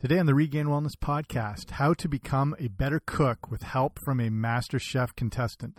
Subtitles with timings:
[0.00, 4.18] Today on the Regained Wellness Podcast, how to become a better cook with help from
[4.18, 5.78] a MasterChef contestant.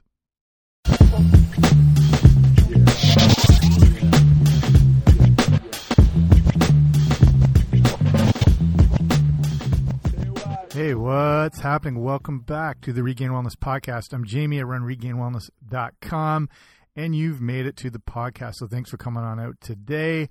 [10.72, 12.04] Hey, what's happening?
[12.04, 14.14] Welcome back to the Regained Wellness Podcast.
[14.14, 14.60] I'm Jamie.
[14.60, 16.50] I run regainedwellness.com,
[16.96, 18.58] and you've made it to the podcast.
[18.58, 20.30] So thanks for coming on out today.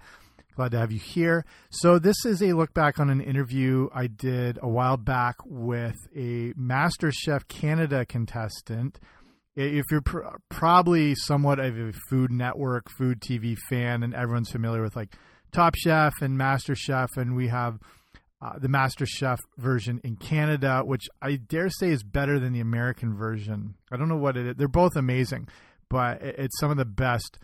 [0.61, 1.47] Glad to have you here.
[1.71, 5.97] So, this is a look back on an interview I did a while back with
[6.15, 9.01] a MasterChef Canada contestant.
[9.57, 14.83] If you're pr- probably somewhat of a Food Network, Food TV fan, and everyone's familiar
[14.83, 15.15] with like
[15.51, 17.79] Top Chef and MasterChef, and we have
[18.42, 23.17] uh, the MasterChef version in Canada, which I dare say is better than the American
[23.17, 23.77] version.
[23.91, 24.56] I don't know what it is.
[24.59, 25.48] They're both amazing,
[25.89, 27.39] but it's some of the best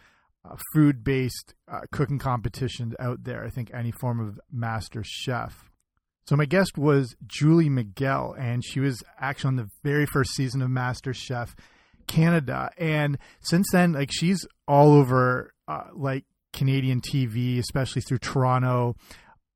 [0.49, 3.45] uh, food based uh, cooking competitions out there.
[3.45, 5.53] I think any form of MasterChef.
[6.27, 10.61] So my guest was Julie Miguel, and she was actually on the very first season
[10.61, 11.55] of MasterChef
[12.07, 12.71] Canada.
[12.77, 18.97] And since then, like she's all over uh, like Canadian TV, especially through Toronto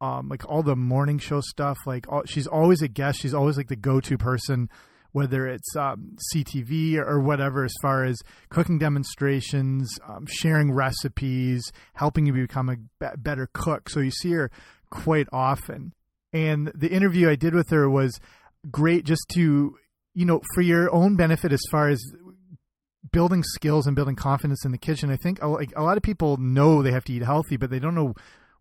[0.01, 1.79] um, like all the morning show stuff.
[1.87, 3.21] Like all, she's always a guest.
[3.21, 4.71] She's always like the go-to person,
[5.13, 12.27] whether it's um, CTV or, whatever, as far as cooking demonstrations, um, sharing recipes, helping
[12.27, 13.89] you become a be- better cook.
[13.89, 14.51] So you see her
[14.91, 15.93] quite often.
[16.33, 18.21] And the interview I did with her was
[18.71, 19.77] great, just to
[20.15, 22.01] you know, for your own benefit, as far as
[23.13, 25.11] building skills and building confidence in the kitchen.
[25.11, 27.79] I think like a lot of people know they have to eat healthy, but they
[27.79, 28.15] don't know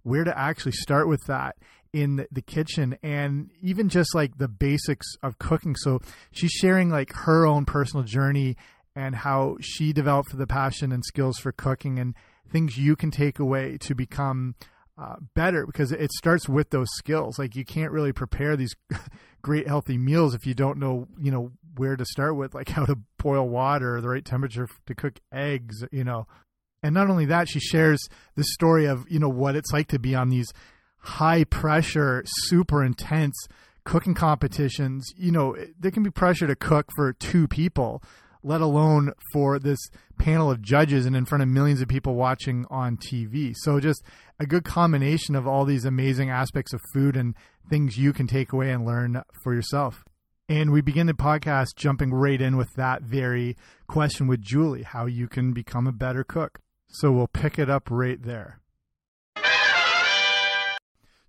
[0.03, 1.58] where to actually start with that
[1.94, 5.76] in the kitchen and even just like the basics of cooking.
[5.76, 6.00] So
[6.31, 8.58] she's sharing like her own personal journey
[8.96, 12.16] and how she developed the passion and skills for cooking and
[12.52, 14.56] things you can take away to become
[14.98, 17.40] uh, better because it starts with those skills.
[17.40, 18.76] Like you can't really prepare these
[19.42, 22.86] great healthy meals if you don't know, you know, where to start with, like how
[22.86, 26.28] to boil water, the right temperature to cook eggs, you know,
[26.84, 30.00] and not only that, she shares the story of, you know, what it's like to
[30.00, 30.52] be on these
[31.00, 33.36] high pressure, super intense
[33.84, 35.12] cooking competitions.
[35.18, 38.04] You know, there can be pressure to cook for two people,
[38.44, 39.80] let alone for this
[40.18, 43.54] panel of judges and in front of millions of people watching on TV.
[43.56, 44.04] So just
[44.40, 47.36] a good combination of all these amazing aspects of food and
[47.70, 50.04] things you can take away and learn for yourself.
[50.48, 53.56] And we begin the podcast jumping right in with that very
[53.88, 56.60] question with Julie how you can become a better cook.
[56.88, 58.60] So we'll pick it up right there.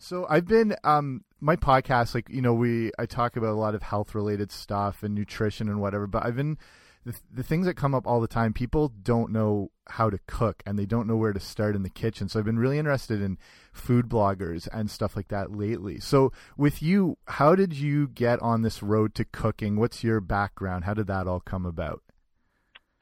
[0.03, 3.75] So I've been um my podcast like you know we I talk about a lot
[3.75, 6.57] of health related stuff and nutrition and whatever but I've been
[7.05, 10.63] the, the things that come up all the time people don't know how to cook
[10.65, 13.21] and they don't know where to start in the kitchen so I've been really interested
[13.21, 13.37] in
[13.75, 16.01] food bloggers and stuff like that lately.
[16.01, 19.77] So with you how did you get on this road to cooking?
[19.77, 20.85] What's your background?
[20.85, 22.03] How did that all come about?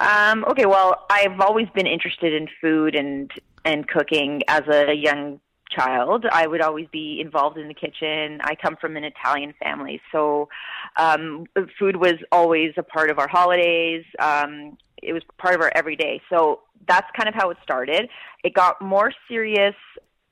[0.00, 3.30] Um, okay, well, I've always been interested in food and
[3.64, 5.40] and cooking as a young
[5.70, 6.26] child.
[6.30, 8.40] I would always be involved in the kitchen.
[8.42, 10.48] I come from an Italian family, so
[10.96, 11.46] um,
[11.78, 14.04] food was always a part of our holidays.
[14.18, 16.20] Um, it was part of our everyday.
[16.30, 18.08] So that's kind of how it started.
[18.44, 19.74] It got more serious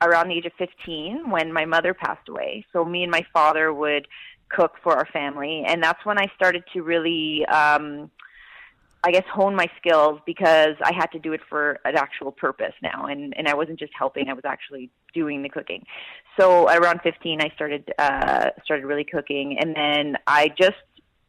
[0.01, 2.65] around the age of 15 when my mother passed away.
[2.73, 4.07] So me and my father would
[4.49, 8.09] cook for our family, and that's when I started to really um,
[9.03, 12.73] I guess hone my skills because I had to do it for an actual purpose
[12.81, 15.85] now, and and I wasn't just helping; I was actually doing the cooking.
[16.39, 20.77] So around 15, I started uh, started really cooking, and then I just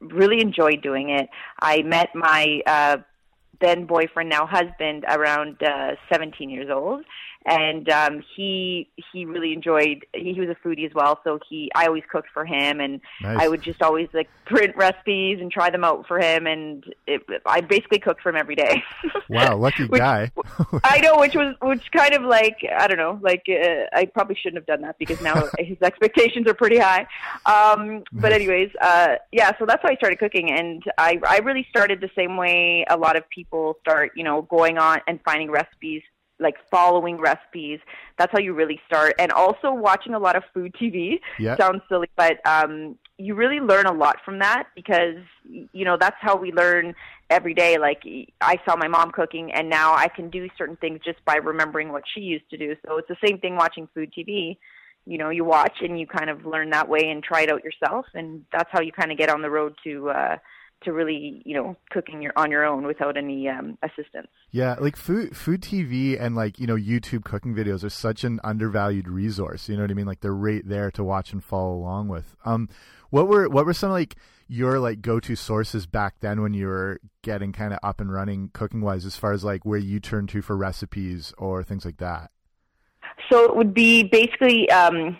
[0.00, 1.28] really enjoyed doing it.
[1.60, 2.98] I met my uh,
[3.60, 7.04] then boyfriend, now husband, around uh, 17 years old,
[7.48, 11.18] and um he he really enjoyed he, he was a foodie as well.
[11.24, 13.38] So he i always cooked for him and nice.
[13.40, 16.46] i would just always like print recipes and try them out for him.
[16.46, 18.82] And it, i basically cooked for him every day.
[19.30, 20.30] Wow lucky which, guy.
[20.84, 24.36] I know which was which kind of like i don't know like uh, i probably
[24.36, 27.06] shouldn't have done that because now his expectations are pretty high.
[27.44, 30.50] Um but anyways uh yeah so that's how i started cooking.
[30.50, 34.42] And i i really started the same way a lot of people start you know
[34.42, 36.02] going on and finding recipes
[36.38, 37.80] like following recipes.
[38.18, 39.14] That's how you really start.
[39.18, 41.20] And also watching a lot of food TV.
[41.38, 41.58] Yep.
[41.58, 46.16] Sounds silly, but um, you really learn a lot from that because you know that's
[46.20, 46.94] how we learn
[47.30, 47.78] every day.
[47.78, 48.02] Like
[48.40, 51.92] I saw my mom cooking, and now I can do certain things just by remembering
[51.92, 52.74] what she used to do.
[52.86, 54.56] So it's the same thing watching food TV.
[55.06, 57.64] You know, you watch and you kind of learn that way and try it out
[57.64, 60.36] yourself, and that's how you kind of get on the road to uh,
[60.82, 64.28] to really you know cooking your on your own without any um, assistance.
[64.50, 68.40] Yeah, like food food TV and like you know YouTube cooking videos are such an
[68.44, 69.68] undervalued resource.
[69.68, 70.06] You know what I mean?
[70.06, 72.36] Like they're right there to watch and follow along with.
[72.44, 72.68] Um,
[73.10, 74.16] what were what were some like
[74.48, 78.12] your like go to sources back then when you were getting kind of up and
[78.12, 81.84] running cooking wise, as far as like where you turn to for recipes or things
[81.84, 82.30] like that?
[83.30, 85.18] So it would be basically um,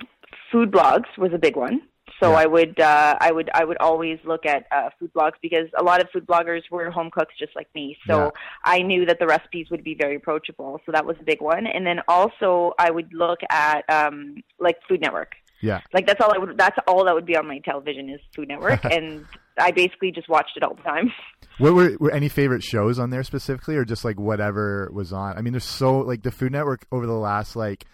[0.51, 1.83] food blogs was a big one.
[2.21, 2.39] So Yeah.
[2.39, 5.83] I would uh, I would I would always look at uh, food blogs because a
[5.83, 7.97] lot of food bloggers were home cooks just like me.
[8.07, 8.31] So Yeah.
[8.65, 10.81] I knew that the recipes would be very approachable.
[10.87, 11.67] So that was a big one.
[11.67, 15.33] And then also I would look at um, like Food Network.
[15.61, 18.21] Yeah, Like that's all I would that's all that would be on my television is
[18.37, 19.27] Food Network and
[19.59, 21.13] I basically just watched it all the time.
[21.59, 25.37] what were were any favorite shows on there specifically, or just like whatever was on?
[25.37, 27.87] I mean, there's so like the Food Network over the last like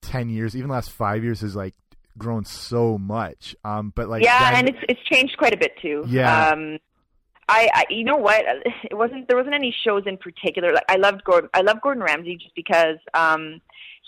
[0.00, 1.74] ten years, even the last five years, has like
[2.18, 3.54] grown so much.
[3.64, 6.04] Um, but like yeah, then- and it's it's changed quite a bit too.
[6.06, 6.48] Yeah.
[6.48, 6.78] Um,
[7.48, 8.44] I, I you know what?
[8.90, 10.72] It wasn't there wasn't any shows in particular.
[10.72, 11.50] Like I loved Gordon.
[11.54, 13.60] I love Gordon Ramsay just because um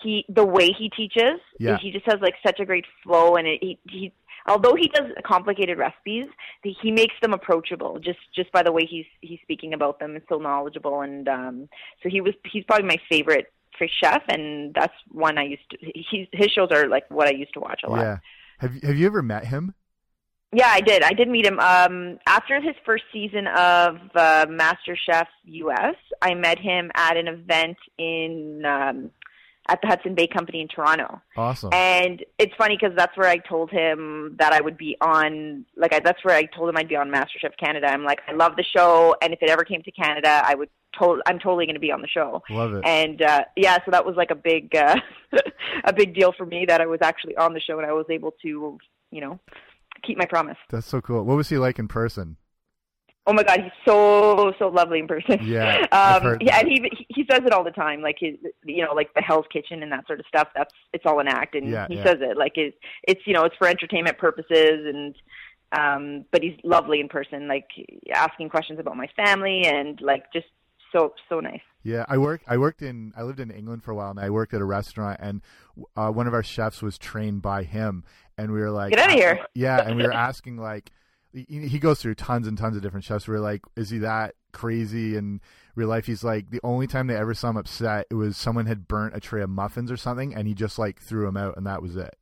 [0.03, 1.41] he the way he teaches.
[1.59, 1.79] Yeah.
[1.79, 4.13] He just has like such a great flow, and it, he he.
[4.49, 6.27] Although he does complicated recipes,
[6.65, 10.17] the- he makes them approachable just just by the way he's he's speaking about them.
[10.17, 11.69] It's so knowledgeable, and um,
[12.03, 15.77] so he was he's probably my favorite fish chef, and that's one I used to.
[15.81, 18.01] He's, his shows are like what I used to watch a lot.
[18.01, 18.17] yeah.
[18.59, 19.75] Have you- Have you ever met him?
[20.55, 21.03] Yeah, I did.
[21.03, 25.95] I did meet him um, after his first season of uh, MasterChef US.
[26.21, 29.11] I met him at an event in um,
[29.73, 31.71] at the Hudson Bay Company in Toronto, Awesome.
[31.73, 35.65] and it's funny because that's where I told him that I would be on.
[35.77, 37.87] Like, I, that's where I told him I'd be on MasterChef Canada.
[37.87, 40.69] I'm like, I love the show, and if it ever came to Canada, I would.
[41.01, 42.43] To- I'm totally going to be on the show.
[42.51, 42.83] Love it.
[42.85, 44.97] And uh, yeah, so that was like a big, uh,
[45.85, 48.05] a big deal for me that I was actually on the show and I was
[48.11, 48.79] able to,
[49.11, 49.41] you know,
[50.07, 50.59] keep my promise.
[50.69, 51.25] That's so cool.
[51.25, 52.37] What was he like in person?
[53.27, 55.39] Oh my God, he's so so lovely in person.
[55.43, 58.17] Yeah, I've um, heard yeah, and he he he says it all the time, like
[58.19, 60.49] his you know like the Hell's Kitchen and that sort of stuff.
[60.57, 62.05] That's it's all an act, and Yeah, he yeah.
[62.05, 65.15] says it like it's it's you know it's for entertainment purposes, and
[65.73, 67.69] um, but he's lovely in person, like
[68.13, 70.47] asking questions about my family and like just
[70.93, 71.61] so so nice.
[71.85, 72.43] Yeah, I work.
[72.47, 73.13] I worked in.
[73.17, 75.43] I lived in England for a while, and I worked at a restaurant, and
[75.97, 78.05] uh, one of our chefs was trained by him,
[78.39, 79.41] and we were like, Get out of here.
[79.55, 80.93] Yeah, and we were asking like,
[81.33, 83.27] he, goes through tons and tons of different chefs.
[83.27, 85.41] We were like, is he that crazy in
[85.75, 86.07] real life?
[86.07, 89.17] He's like, the only time they ever saw him upset, it was someone had burnt
[89.17, 91.83] a tray of muffins or something, and he just like threw them out, and that
[91.83, 92.17] was it.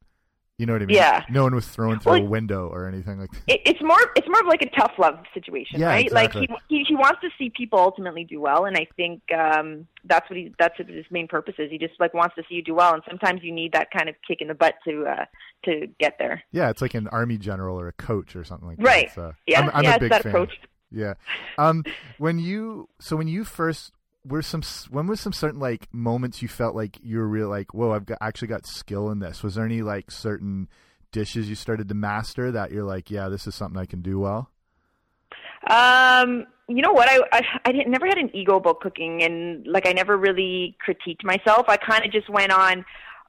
[0.60, 0.96] You know what I mean?
[0.96, 1.24] Yeah.
[1.30, 3.40] No one was thrown through Well, a window or anything like that.
[3.46, 6.04] it, it's more it's more of like a tough love situation, Yeah, right?
[6.04, 6.42] exactly.
[6.50, 9.86] Like he, he he wants to see people ultimately do well, and I think um,
[10.04, 11.70] that's what he that's what his main purpose is.
[11.70, 14.10] He just like wants to see you do well, and sometimes you need that kind
[14.10, 15.24] of kick in the butt to uh,
[15.64, 16.42] to get there.
[16.52, 18.84] Yeah, it's like an army general or a coach or something like that.
[18.84, 19.10] Right.
[19.14, 20.30] So Yeah, I'm, I'm yeah, a big that fan.
[20.32, 20.52] approach.
[20.92, 21.14] Yeah.
[21.56, 21.84] Um,
[22.18, 23.92] when you so when you first
[24.24, 27.72] were some when was some certain like moments you felt like you were real like
[27.72, 29.42] whoa I've got actually got skill in this.
[29.42, 30.68] Was there any like certain
[31.12, 34.18] dishes you started to master that you're like yeah this is something I can do
[34.18, 34.50] well?
[35.68, 37.08] Um, you know what?
[37.10, 40.76] I I, I didn't, never had an ego about cooking, and like I never really
[40.86, 41.66] critiqued myself.
[41.68, 42.84] I kind of just went on.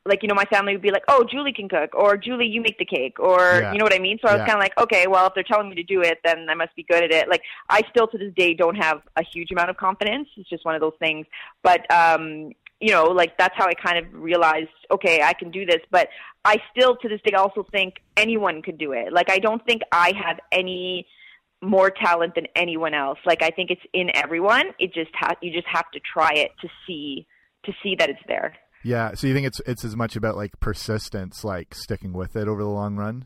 [0.05, 2.59] Like you know, my family would be like, "Oh, Julie can cook," or "Julie, you
[2.59, 3.71] make the cake," or Yeah.
[3.71, 4.17] you know what I mean.
[4.21, 4.45] So I was Yeah.
[4.47, 6.75] kind of like, "Okay, well, if they're telling me to do it, then I must
[6.75, 9.69] be good at it." Like I still to this day don't have a huge amount
[9.69, 10.27] of confidence.
[10.37, 11.27] It's just one of those things.
[11.61, 15.67] But um, you know, like that's how I kind of realized, okay, I can do
[15.67, 15.81] this.
[15.91, 16.09] But
[16.45, 19.13] I still to this day also think anyone could do it.
[19.13, 21.05] Like I don't think I have any
[21.61, 23.19] more talent than anyone else.
[23.23, 24.73] Like I think it's in everyone.
[24.79, 27.27] It just ha- you just have to try it to see
[27.65, 28.55] to see that it's there.
[28.83, 29.13] Yeah.
[29.13, 32.61] So you think it's it's as much about like persistence, like sticking with it over
[32.61, 33.25] the long run?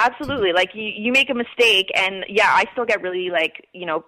[0.00, 0.52] Absolutely.
[0.52, 4.04] Like you, you make a mistake, and yeah, I still get really like you know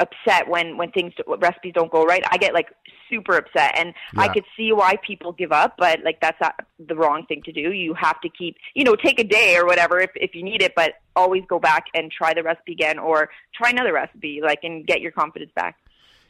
[0.00, 2.22] upset when when things recipes don't go right.
[2.30, 2.68] I get like
[3.10, 6.96] super upset, and I could see why people give up, but like that's not the
[6.96, 7.72] wrong thing to do.
[7.72, 10.62] You have to keep you know take a day or whatever if if you need
[10.62, 14.60] it, but always go back and try the recipe again or try another recipe, like
[14.62, 15.76] and get your confidence back.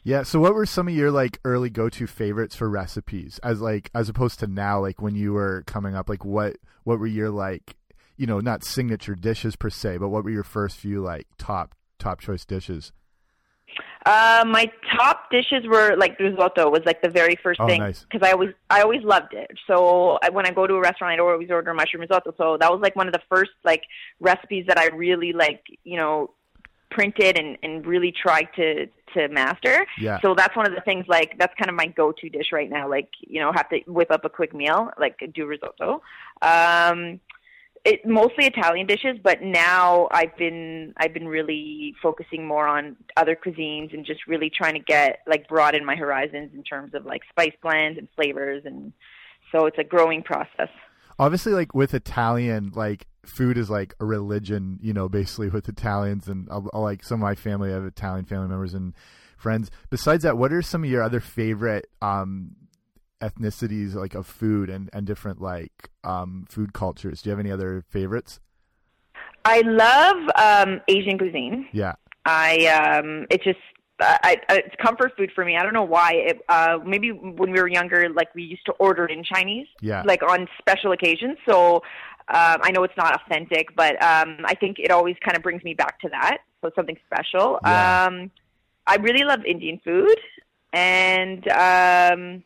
[0.07, 0.23] Yeah.
[0.23, 3.91] So what were some of your like early go to favorites for recipes as like
[3.93, 7.29] as opposed to now, like when you were coming up, like what what were your
[7.29, 7.75] like
[8.15, 11.75] you know, not signature dishes per se, but what were your first few like top
[11.99, 12.93] top choice dishes?
[14.05, 18.05] Uh, my top dishes were like risotto was like the very first Oh, thing nice.
[18.09, 19.51] because I always I always loved it.
[19.69, 22.33] So I, when I go to a restaurant, I'd always order mushroom risotto.
[22.37, 23.83] So that was like one of the first like
[24.21, 26.31] recipes that I really like you know
[26.89, 29.85] printed and and really tried to to master.
[29.99, 30.19] Yeah.
[30.21, 32.69] So that's one of the things like that's kind of my go to dish right
[32.69, 32.89] now.
[32.89, 36.01] Like you know have to whip up a quick meal like do risotto.
[36.41, 37.19] Um,
[37.85, 43.35] it mostly Italian dishes, but now I've been I've been really focusing more on other
[43.35, 47.21] cuisines and just really trying to get like broaden my horizons in terms of like
[47.29, 48.91] spice blends and flavors, and
[49.51, 50.69] so it's a growing process.
[51.19, 56.27] Obviously, like with Italian, like food is like a religion, you know, basically with Italians
[56.27, 58.93] and I'll, I'll, like some of my family I have Italian family members and
[59.37, 59.69] friends.
[59.89, 62.55] Besides that, what are some of your other favorite um,
[63.21, 67.21] ethnicities like of food and, and different like um, food cultures?
[67.21, 68.39] Do you have any other favorites?
[69.45, 71.67] I love um, Asian cuisine.
[71.71, 71.95] Yeah.
[72.25, 73.59] I um, it's just
[73.99, 75.57] I, I, it's comfort food for me.
[75.57, 76.11] I don't know why.
[76.13, 79.67] It, uh, maybe when we were younger, like we used to order it in Chinese,
[79.81, 81.37] yeah, like on special occasions.
[81.49, 81.77] So
[82.27, 85.63] um, I know it's not authentic, but um, I think it always kind of brings
[85.63, 86.39] me back to that.
[86.61, 87.59] So something special.
[87.65, 88.05] Yeah.
[88.05, 88.31] Um,
[88.85, 90.17] I really love Indian food,
[90.73, 92.43] and um,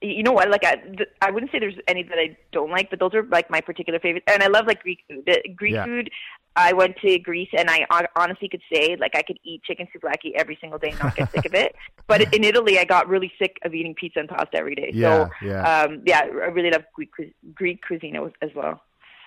[0.00, 0.50] you know what?
[0.50, 3.22] Like I, th- I wouldn't say there's any that I don't like, but those are
[3.24, 4.26] like my particular favorites.
[4.28, 5.24] And I love like Greek food.
[5.26, 5.84] The Greek Yeah.
[5.84, 6.10] food.
[6.54, 10.32] I went to Greece, and I honestly could say like I could eat chicken souvlaki
[10.36, 11.74] every single day and not get sick of it.
[12.08, 14.90] But in Italy, I got really sick of eating pizza and pasta every day.
[14.92, 15.84] Yeah, so yeah.
[15.84, 17.10] um, yeah, I really love Greek
[17.54, 18.82] Greek cuisine as- well.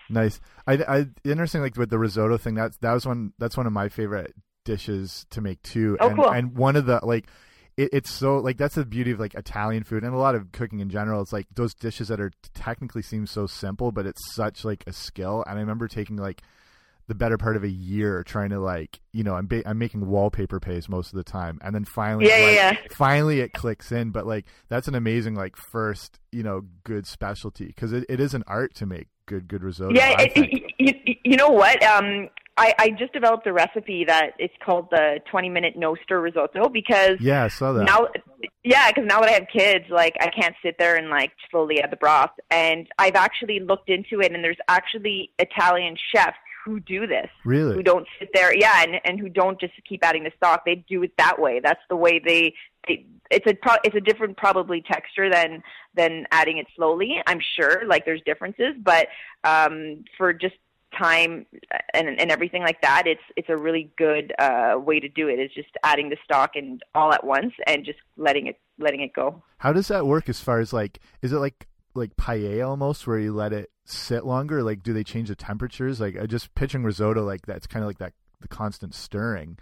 [0.08, 0.40] Nice.
[0.68, 2.54] I, I interesting like with the risotto thing.
[2.54, 3.34] That's that was one.
[3.40, 5.98] That's one of my favorite dishes to make too.
[6.00, 6.30] Oh, and, cool.
[6.30, 7.28] And one of the like,
[7.76, 10.52] it, it's so like that's the beauty of like Italian food and a lot of
[10.52, 11.22] cooking in general.
[11.24, 14.94] It's like those dishes that are technically seem so simple, but it's such like a
[14.94, 15.44] skill.
[15.48, 16.44] And I remember taking like
[17.08, 20.06] the better part of a year trying to like you know I'm ba- I'm making
[20.08, 22.74] wallpaper paste most of the time, and then finally Yeah, yeah, like, yeah.
[22.92, 24.12] finally it clicks in.
[24.12, 28.34] But like that's an amazing like first you know good specialty because it, it is
[28.34, 29.94] an art to make good good risotto.
[29.96, 30.36] Yeah, it,
[30.80, 31.82] you, you, you know what?
[31.84, 36.22] Um, I, I just developed a recipe that it's called the 20 minute no stir
[36.22, 37.84] risotto because Yeah, I saw that.
[37.84, 38.08] now,
[38.64, 41.82] yeah, because now that I have kids, like I can't sit there and like slowly
[41.82, 42.30] add the broth.
[42.50, 47.30] And I've actually looked into it, and there's actually Italian chefs who do this.
[47.46, 47.76] Really?
[47.76, 50.66] Who don't sit there, yeah, and and who don't just keep adding the stock.
[50.66, 51.62] They do it that way.
[51.64, 52.56] That's the way they.
[52.88, 57.22] they it's a pro, it's a different probably texture than than adding it slowly.
[57.28, 59.08] I'm sure, like there's differences, but
[59.44, 60.56] um, for just
[60.98, 61.46] time
[61.94, 65.40] and and everything like that, it's it's a really good uh, way to do it.
[65.40, 69.14] Is just adding the stock and all at once and just letting it letting it
[69.14, 69.44] go.
[69.60, 73.20] How does that work as far as like is it like like paella almost where
[73.20, 74.62] you let it sit longer?
[74.64, 76.00] Like do they change the temperatures?
[76.00, 79.58] Like I just pitching risotto like that's kind of like that the constant stirring.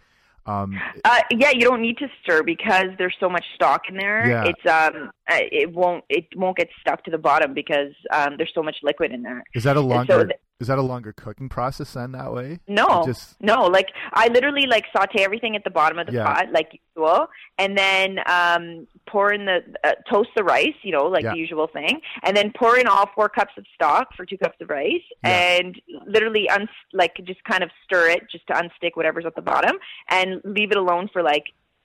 [0.46, 4.28] Um Uh, yeah, you don't need to stir because there's so much stock in there.
[4.28, 4.46] Yeah.
[4.46, 8.62] It's um, it won't it won't get stuck to the bottom because um, there's so
[8.64, 9.44] much liquid in there.
[9.54, 12.60] is that a so longer th- is that a longer cooking process then that way?
[12.68, 13.66] No, just no.
[13.66, 16.26] Like I literally like saute everything at the bottom of the Yeah.
[16.26, 17.28] pot, like usual,
[17.58, 21.32] and then um, pour in the uh, toast the rice, you know, like Yeah.
[21.34, 24.56] the usual thing, and then pour in all four cups of stock for two cups
[24.62, 25.58] of rice, Yeah.
[25.60, 29.42] and literally un like just kind of stir it just to unstick whatever's at the
[29.42, 29.78] bottom,
[30.10, 31.44] and leave it alone for like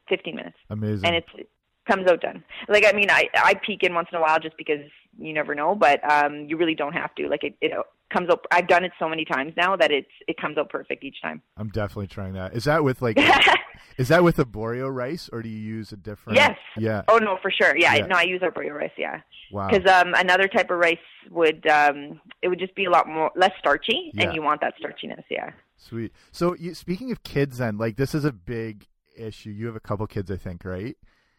[0.09, 1.05] 15 minutes, amazing.
[1.07, 1.49] and it's it
[1.89, 2.45] comes out done.
[2.69, 4.81] Like I mean, I I peek in once in a while just because
[5.19, 7.27] you never know, but um, you really don't have to.
[7.29, 7.73] Like it, it
[8.13, 8.47] comes up.
[8.53, 11.43] I've done it so many times now that it's it comes out perfect each time.
[11.57, 12.55] I'm definitely trying that.
[12.55, 13.19] Is that with like
[13.99, 16.57] is that with arborio rice or do you use a different Yes.
[16.77, 17.03] Yeah.
[17.09, 17.77] Oh no, for sure.
[17.77, 18.07] Yeah, Yeah.
[18.07, 18.93] No, I use arborio rice.
[18.97, 19.69] Yeah, Wow.
[19.71, 20.99] because um, another type of rice
[21.31, 24.25] would um, it would just be a lot more less starchy, Yeah.
[24.27, 25.25] and you want that starchiness.
[25.31, 25.51] Yeah.
[25.77, 26.13] Sweet.
[26.31, 29.51] So you, speaking of kids then, like this is a big issue.
[29.51, 30.97] You have a couple kids I think, right?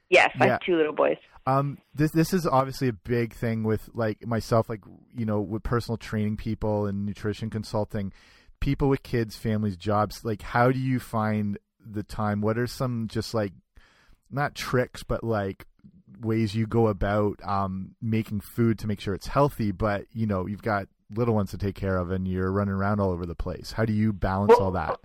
[0.09, 1.17] Yes, I have two little boys.
[1.45, 4.81] Um, this this is obviously a big thing with like myself, like
[5.15, 8.11] you know, with personal training people and nutrition consulting,
[8.59, 10.23] people with kids, families, jobs.
[10.23, 12.41] Like, how do you find the time?
[12.41, 13.53] What are some just like
[14.29, 15.65] not tricks, but like
[16.21, 19.71] ways you go about um, making food to make sure it's healthy?
[19.71, 22.99] But you know, you've got little ones to take care of, and you're running around
[22.99, 23.71] all over the place.
[23.71, 24.99] How do you balance Well, all that?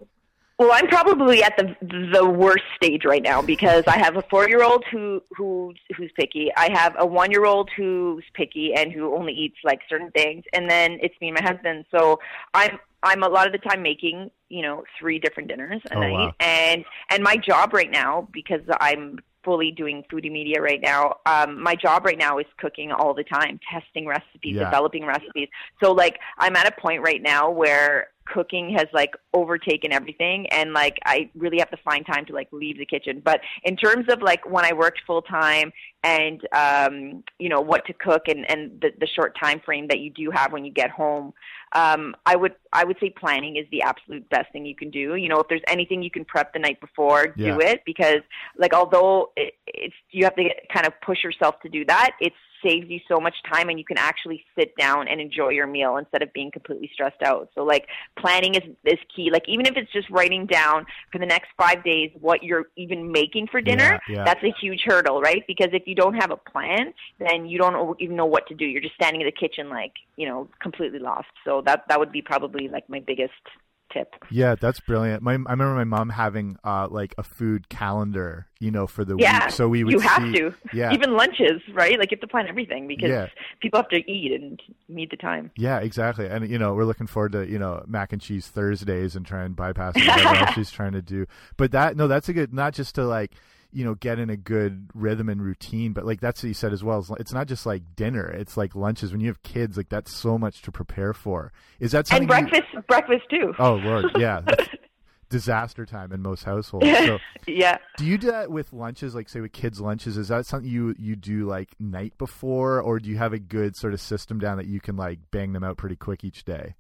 [0.59, 1.75] Well, I'm probably at the
[2.13, 6.13] the worst stage right now because I have a four year old who who's who's
[6.17, 6.51] picky.
[6.57, 10.45] I have a one year old who's picky and who only eats like certain things,
[10.53, 11.87] and then it's me and my husband.
[11.91, 12.21] So
[12.55, 16.01] I'm I'm a lot of the time making you know three different dinners a Oh,
[16.01, 16.35] night, wow.
[16.39, 21.17] and and my job right now because I'm fully doing foodie media right now.
[21.27, 24.65] Um, my job right now is cooking all the time, testing recipes, Yeah.
[24.65, 25.49] developing recipes.
[25.83, 30.73] So like I'm at a point right now where cooking has like overtaken everything and
[30.73, 33.21] like I really have to find time to like leave the kitchen.
[33.25, 37.87] But in terms of like when I worked full time and um you know what
[37.87, 40.73] to cook and and the the short time frame that you do have when you
[40.73, 41.33] get home
[41.73, 45.15] um I would I would say planning is the absolute best thing you can do.
[45.17, 47.55] You know, if there's anything you can prep the night before, Yeah.
[47.55, 48.21] do it because
[48.57, 52.13] like although it, it's you have to get, kind of push yourself to do that,
[52.21, 55.67] it's saves you so much time and you can actually sit down and enjoy your
[55.67, 57.51] meal instead of being completely stressed out.
[57.55, 57.87] So like
[58.19, 59.31] planning is is key.
[59.31, 63.13] Like even if it's just writing down for the next 5 days what you're even
[63.13, 64.25] making for dinner, Yeah, yeah.
[64.25, 65.43] that's a huge hurdle, right?
[65.47, 68.65] Because if you don't have a plan, then you don't even know what to do.
[68.65, 71.29] You're just standing in the kitchen like, you know, completely lost.
[71.45, 73.33] So that that would be probably like my biggest
[73.95, 74.15] tip.
[74.31, 75.23] Yeah, that's brilliant.
[75.23, 79.17] My I remember my mom having uh like a food calendar, you know, for the
[79.17, 79.53] Yeah, week.
[79.55, 80.55] So we would you have see- to.
[80.75, 80.93] Yeah.
[80.93, 81.99] Even lunches, right?
[81.99, 83.29] Like you have to plan everything because Yeah.
[83.61, 85.51] people have to eat and need the time.
[85.57, 86.27] Yeah, exactly.
[86.27, 89.45] And you know, we're looking forward to you know mac and cheese Thursdays and try
[89.45, 91.27] and bypass whatever else she's trying to do.
[91.57, 93.31] But that no, that's a good not just to like
[93.75, 96.73] you know get in a good rhythm and routine, but like that's what you said
[96.73, 97.01] as well.
[97.01, 99.13] It's- It's not just like dinner; it's like lunches.
[99.13, 101.53] When you have kids, like that's so much to prepare for.
[101.81, 102.31] Is that something?
[102.31, 103.53] And you- breakfast, breakfast too.
[103.59, 104.43] oh Lord, yeah,
[105.29, 106.87] disaster time in most households.
[106.87, 107.79] So, yeah.
[107.97, 109.15] do you do that with lunches?
[109.15, 112.99] Like say with kids' lunches, is that something you you do like night before, or
[113.01, 115.65] do you have a good sort of system down that you can like bang them
[115.65, 116.75] out pretty quick each day?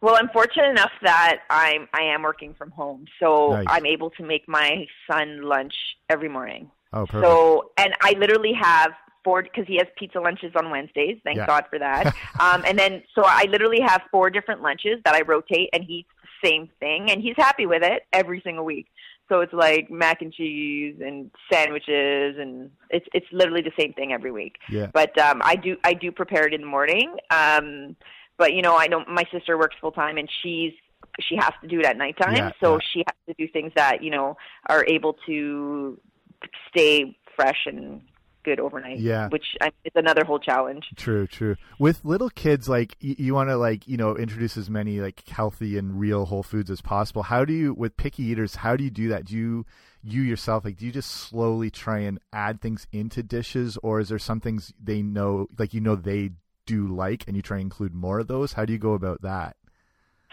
[0.00, 3.66] Well, I'm fortunate enough that I'm I am working from home, so Nice.
[3.68, 5.74] I'm able to make my son lunch
[6.08, 6.70] every morning.
[6.92, 7.24] Oh, perfect.
[7.24, 8.92] So, and I literally have
[9.24, 11.18] four because he has pizza lunches on Wednesdays.
[11.24, 11.46] Thank Yeah.
[11.46, 12.14] God for that.
[12.40, 15.94] um, and then, so I literally have four different lunches that I rotate, and he
[15.94, 18.86] eats the same thing, and he's happy with it every single week.
[19.28, 24.12] So it's like mac and cheese and sandwiches, and it's it's literally the same thing
[24.12, 24.56] every week.
[24.70, 24.86] yeah.
[24.94, 27.16] But um, I do I do prepare it in the morning.
[27.30, 27.96] Um,
[28.38, 30.72] but you know, I know my sister works full time, and she's
[31.20, 32.36] she has to do it at nighttime.
[32.36, 32.78] Yeah, so yeah.
[32.92, 36.00] she has to do things that you know are able to
[36.70, 38.00] stay fresh and
[38.44, 38.98] good overnight.
[38.98, 39.28] Yeah.
[39.28, 40.86] which I, is another whole challenge.
[40.96, 41.56] True, true.
[41.78, 45.26] With little kids, like y- you want to like you know introduce as many like
[45.28, 47.24] healthy and real whole foods as possible.
[47.24, 48.56] How do you with picky eaters?
[48.56, 49.24] How do you do that?
[49.26, 49.66] Do you
[50.02, 54.08] you yourself like do you just slowly try and add things into dishes, or is
[54.08, 56.30] there some things they know like you know they
[56.68, 58.52] do like and you try and include more of those?
[58.52, 59.56] How do you go about that?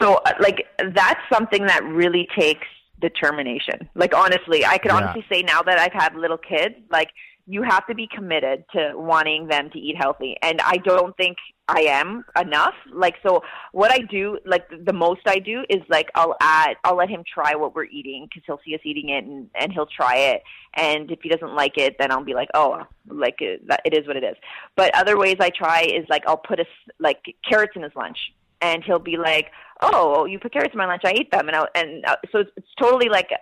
[0.01, 2.68] So, uh, like, that's something that really takes
[3.00, 3.89] determination.
[3.96, 4.98] Like, honestly, I could Yeah.
[4.98, 7.10] honestly say now that I've had little kids, like,
[7.48, 10.36] you have to be committed to wanting them to eat healthy.
[10.42, 12.75] And I don't think I am enough.
[12.93, 16.95] Like, so what I do, like, the most I do is, like, I'll add, I'll
[16.95, 19.87] let him try what we're eating because he'll see us eating it and, and he'll
[19.87, 20.44] try it.
[20.75, 23.94] And if he doesn't like it, then I'll be like, oh, like, it, that, it
[23.96, 24.35] is what it is.
[24.75, 27.96] But other ways I try is, like, I'll put a, s- like, carrots in his
[27.96, 28.18] lunch.
[28.61, 31.01] And he'll be like, "Oh, you put carrots in my lunch.
[31.03, 33.35] I ate them." And I, and uh, so it's, it's totally like uh,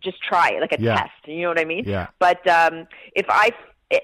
[0.00, 0.94] just try it, like a Yeah.
[0.96, 1.10] test.
[1.26, 1.82] You know what I mean?
[1.84, 2.06] Yeah.
[2.20, 3.50] But um, if I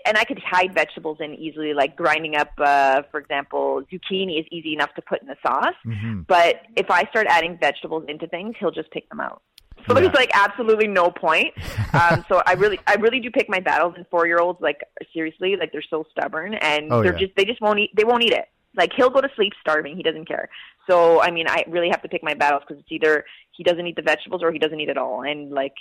[0.06, 4.46] and I could hide vegetables in easily, like grinding up, uh, for example, zucchini is
[4.50, 5.74] easy enough to put in the sauce.
[5.84, 9.42] hmm But if I start adding vegetables into things, he'll just pick them out.
[9.86, 10.00] So Yeah.
[10.00, 11.54] there's like absolutely no point.
[11.94, 13.94] Um, so I really, I really do pick my battles.
[13.96, 14.80] And four year olds, like
[15.14, 17.26] seriously, like they're so stubborn, and Oh, they're yeah.
[17.26, 17.90] just, they just won't eat.
[17.96, 18.44] They won't eat it.
[18.76, 19.96] Like he'll go to sleep starving.
[19.96, 20.50] He doesn't care.
[20.88, 23.86] So I mean, I really have to pick my battles because it's either he doesn't
[23.86, 25.22] eat the vegetables or he doesn't eat it all.
[25.22, 25.74] And like,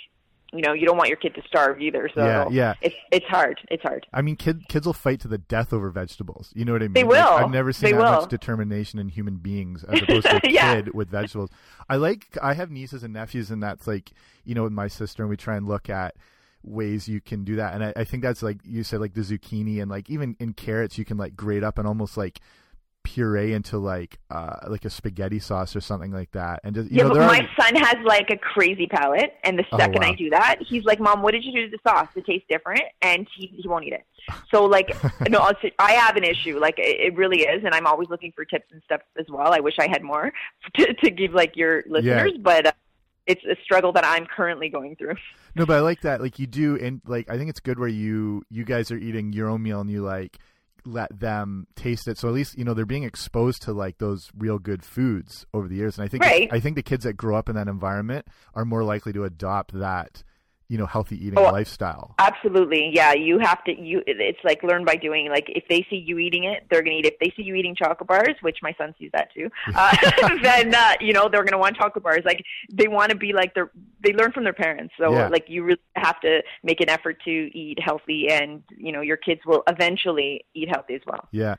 [0.52, 2.08] you know, you don't want your kid to starve either.
[2.14, 2.74] So Yeah, yeah.
[2.80, 3.60] it's it's hard.
[3.70, 4.06] It's hard.
[4.12, 6.50] I mean, kid, kids will fight to the death over vegetables.
[6.54, 6.94] You know what I mean?
[6.94, 7.44] They Like, will.
[7.44, 8.20] I've never seen They that will.
[8.22, 10.74] much determination in human beings as opposed to a Yeah.
[10.76, 11.50] kid with vegetables.
[11.88, 12.26] I like.
[12.42, 14.10] I have nieces and nephews, and that's like
[14.44, 16.14] you know, with my sister, and we try and look at
[16.62, 17.74] ways you can do that.
[17.74, 20.54] And I, I think that's like you said, like the zucchini and like even in
[20.54, 22.40] carrots, you can like grate up and almost like
[23.14, 26.98] puree into like uh like a spaghetti sauce or something like that and just you
[26.98, 30.02] yeah, know but my are son has like a crazy palate, and the Oh, second
[30.02, 30.08] wow.
[30.08, 32.08] I do that, he's like, "Mom, what did you do to the sauce?
[32.16, 34.04] It tastes different," and he he won't eat it.
[34.50, 34.88] So like,
[35.28, 36.58] no, I'll I have an issue.
[36.58, 39.52] Like it, it really is, and I'm always looking for tips and stuff as well.
[39.52, 40.32] I wish I had more
[40.76, 42.72] to, to give like your listeners, but uh,
[43.26, 45.16] it's a struggle that I'm currently going through.
[45.54, 46.20] No, but I like that.
[46.20, 49.32] Like you do, and like I think it's good where you you guys are eating
[49.32, 50.38] your own meal and you like
[50.92, 52.18] let them taste it.
[52.18, 55.68] So at least you know they're being exposed to like those real good foods over
[55.68, 55.98] the years.
[55.98, 56.48] And I think Right.
[56.52, 59.72] I think the kids that grow up in that environment are more likely to adopt
[59.78, 60.22] that
[60.68, 62.14] you know healthy eating Oh, lifestyle.
[62.18, 63.14] Absolutely, yeah.
[63.14, 63.72] You have to.
[63.78, 65.28] You it's like learn by doing.
[65.30, 67.14] Like if they see you eating it, they're gonna eat it.
[67.14, 69.96] If they see you eating chocolate bars, which my son sees that too, uh,
[70.42, 72.20] then uh, you know they're gonna want chocolate bars.
[72.24, 73.70] Like they want to be like their.
[74.04, 74.92] They learn from their parents.
[74.98, 75.28] So Yeah.
[75.28, 79.16] like you really have to make an effort to eat healthy, and you know your
[79.16, 81.28] kids will eventually eat healthy as well.
[81.32, 81.56] Yeah.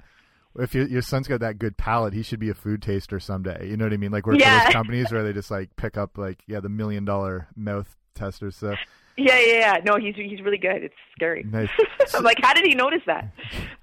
[0.58, 3.68] If your, your son's got that good palate, he should be a food taster someday.
[3.70, 4.12] You know what I mean?
[4.12, 4.60] Like work for Yeah.
[4.64, 8.56] those companies where they just like pick up like yeah the million dollar mouth testers.
[8.58, 8.76] So
[9.20, 9.78] Yeah, yeah, yeah.
[9.86, 10.84] No, he's he's really good.
[10.84, 11.44] It's scary.
[11.44, 11.70] nice.
[12.16, 13.34] I'm like, how did he notice that?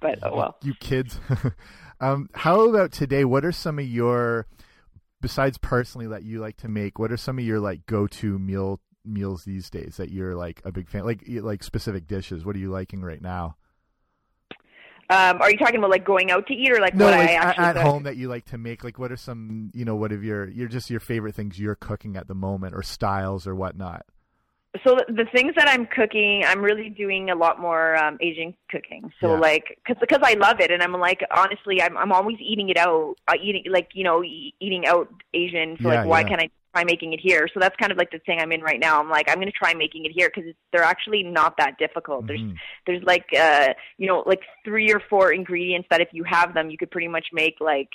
[0.00, 0.56] But oh well.
[0.62, 1.20] you kids.
[2.00, 3.24] um, how about today?
[3.24, 4.46] What are some of your,
[5.20, 6.98] besides personally that you like to make?
[6.98, 10.72] What are some of your like go-to meal meals these days that you're like a
[10.72, 11.04] big fan?
[11.04, 12.46] Like like specific dishes.
[12.46, 13.56] What are you liking right now?
[15.08, 17.30] Um, are you talking about like going out to eat or like no, what like
[17.30, 18.82] I actually at home that you like to make.
[18.82, 21.76] Like, what are some, you know, what of your, your just your favorite things you're
[21.76, 24.04] cooking at the moment, or styles or whatnot?
[24.84, 29.12] So the, things that I'm cooking, I'm really doing a lot more um, Asian cooking.
[29.20, 29.36] So Yeah.
[29.36, 32.76] like, cause, because I love it, and I'm like, honestly, I'm I'm always eating it
[32.76, 35.78] out, uh, eating like you know e- eating out Asian.
[35.82, 36.28] So Yeah, like, why yeah.
[36.28, 37.48] can't I try making it here?
[37.52, 39.00] So that's kind of like the thing I'm in right now.
[39.00, 42.26] I'm like, I'm gonna try making it here because they're actually not that difficult.
[42.26, 42.54] There's Mhm.
[42.86, 46.70] there's like uh you know like three or four ingredients that if you have them,
[46.70, 47.90] you could pretty much make like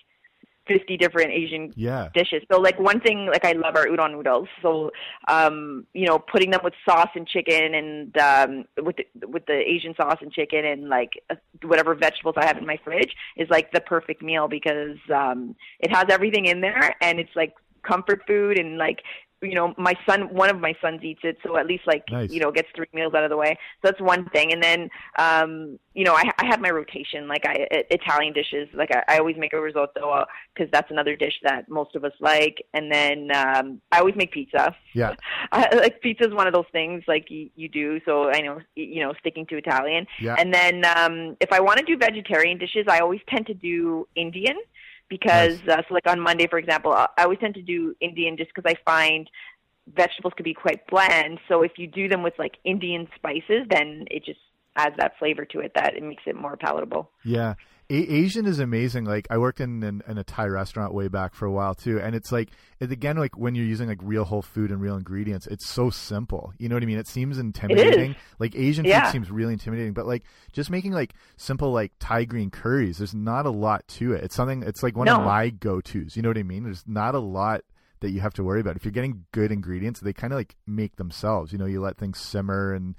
[0.67, 2.43] 50 different Asian Yeah, dishes.
[2.51, 4.47] So like one thing like I love are udon noodles.
[4.61, 4.91] So
[5.27, 9.53] um you know putting them with sauce and chicken and um with the, with the
[9.53, 13.49] Asian sauce and chicken and like uh, whatever vegetables I have in my fridge is
[13.49, 18.21] like the perfect meal because um it has everything in there and it's like comfort
[18.27, 18.99] food and like
[19.41, 22.31] you know my son one of my sons eats it so at least like Nice.
[22.31, 23.57] you know gets three meals out of the way.
[23.81, 24.53] So that's one thing.
[24.53, 28.89] And then um you know i i have my rotation like i italian dishes like
[28.95, 32.65] i, I always make a risotto because that's another dish that most of us like.
[32.73, 34.75] And then um i always make pizza.
[34.93, 35.15] Yeah,
[35.51, 38.59] I, like pizza is one of those things like you, you do so i know
[38.75, 40.05] you know sticking to italian.
[40.19, 40.35] Yeah.
[40.37, 44.07] and then um, if I want to do vegetarian dishes, I always tend to do
[44.15, 44.57] Indian
[45.11, 48.37] because, uh, so like on Monday, for example, I I always tend to do Indian
[48.37, 49.29] just because I find
[49.93, 51.37] vegetables can be quite bland.
[51.49, 54.39] So if you do them with like Indian spices, then it just
[54.77, 57.11] adds that flavor to it that it makes it more palatable.
[57.25, 57.55] Yeah.
[57.91, 59.05] A- Asian is amazing.
[59.05, 61.99] Like I worked in, in in a Thai restaurant way back for a while too,
[61.99, 62.49] and it's like
[62.79, 65.89] it, again like when you're using like real whole food and real ingredients, it's so
[65.89, 66.53] simple.
[66.57, 66.97] You know what I mean?
[66.97, 68.15] It seems intimidating.
[68.39, 69.05] Like Asian Yeah.
[69.05, 70.23] food seems really intimidating, but like
[70.53, 74.23] just making like simple like Thai green curries, there's not a lot to it.
[74.23, 74.63] It's something.
[74.63, 76.15] It's like one of my go tos.
[76.15, 76.63] You know what I mean?
[76.63, 77.61] There's not a lot
[77.99, 78.75] that you have to worry about.
[78.75, 81.51] If you're getting good ingredients, they kind of like make themselves.
[81.51, 82.95] You know, you let things simmer and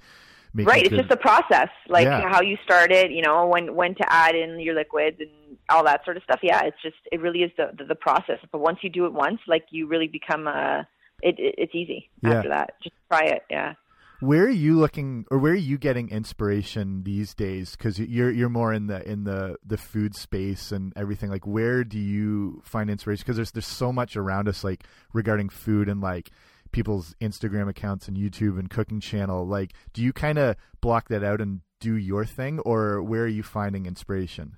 [0.55, 0.99] right, it it's good.
[1.01, 2.29] just a process, like Yeah.
[2.29, 5.29] how you start it, you know, when when to add in your liquids and
[5.69, 6.39] all that sort of stuff.
[6.43, 8.39] Yeah, it's just it really is the the, the process.
[8.51, 10.87] But once you do it once, like you really become a
[11.21, 12.33] it, it it's easy Yeah.
[12.35, 12.75] after that.
[12.83, 13.43] Just try it.
[13.49, 13.73] Yeah.
[14.19, 18.47] where are you looking or where are you getting inspiration these days because you're you're
[18.49, 22.89] more in the in the the food space and everything like where do you find
[22.89, 26.29] inspiration because there's there's so much around us like regarding food and like
[26.73, 31.23] people's instagram accounts and youtube and cooking channel like do you kind of block that
[31.23, 34.57] out and do your thing or where are you finding inspiration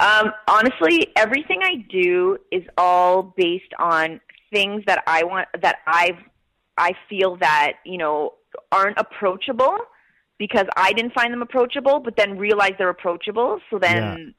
[0.00, 4.20] Um, honestly, everything I do is all based on
[4.52, 6.20] things that I want that I've
[6.76, 8.34] I feel that you know
[8.70, 9.76] aren't approachable
[10.38, 13.60] because I didn't find them approachable, but then realize they're approachable.
[13.70, 14.34] So then.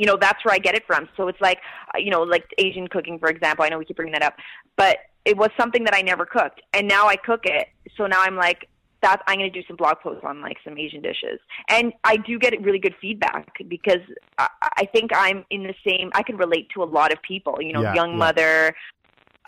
[0.00, 1.08] You know that's where I get it from.
[1.16, 1.58] So it's like,
[1.96, 3.64] you know, like Asian cooking, for example.
[3.64, 4.34] I know we keep bringing that up,
[4.76, 7.66] but it was something that I never cooked, and now I cook it.
[7.96, 8.68] So now I'm like,
[9.02, 12.16] that I'm going to do some blog posts on like some Asian dishes, and I
[12.16, 14.00] do get really good feedback because
[14.38, 16.10] I, I think I'm in the same.
[16.14, 18.18] I can relate to a lot of people, you know, Yeah, young yeah.
[18.18, 18.74] mother,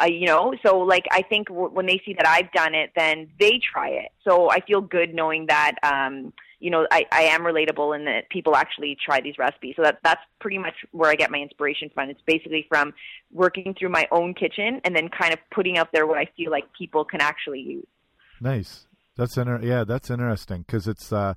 [0.00, 0.54] uh, you know.
[0.64, 3.88] So like, I think w- when they see that I've done it, then they try
[3.88, 4.10] it.
[4.26, 5.72] So I feel good knowing that.
[5.82, 9.74] um you know, I, I am relatable and that people actually try these recipes.
[9.76, 12.10] So that that's pretty much where I get my inspiration from.
[12.10, 12.92] It's basically from
[13.32, 16.50] working through my own kitchen and then kind of putting out there what I feel
[16.50, 17.86] like people can actually use.
[18.40, 18.86] Nice.
[19.16, 21.34] That's inter- yeah, that's interesting because it's uh,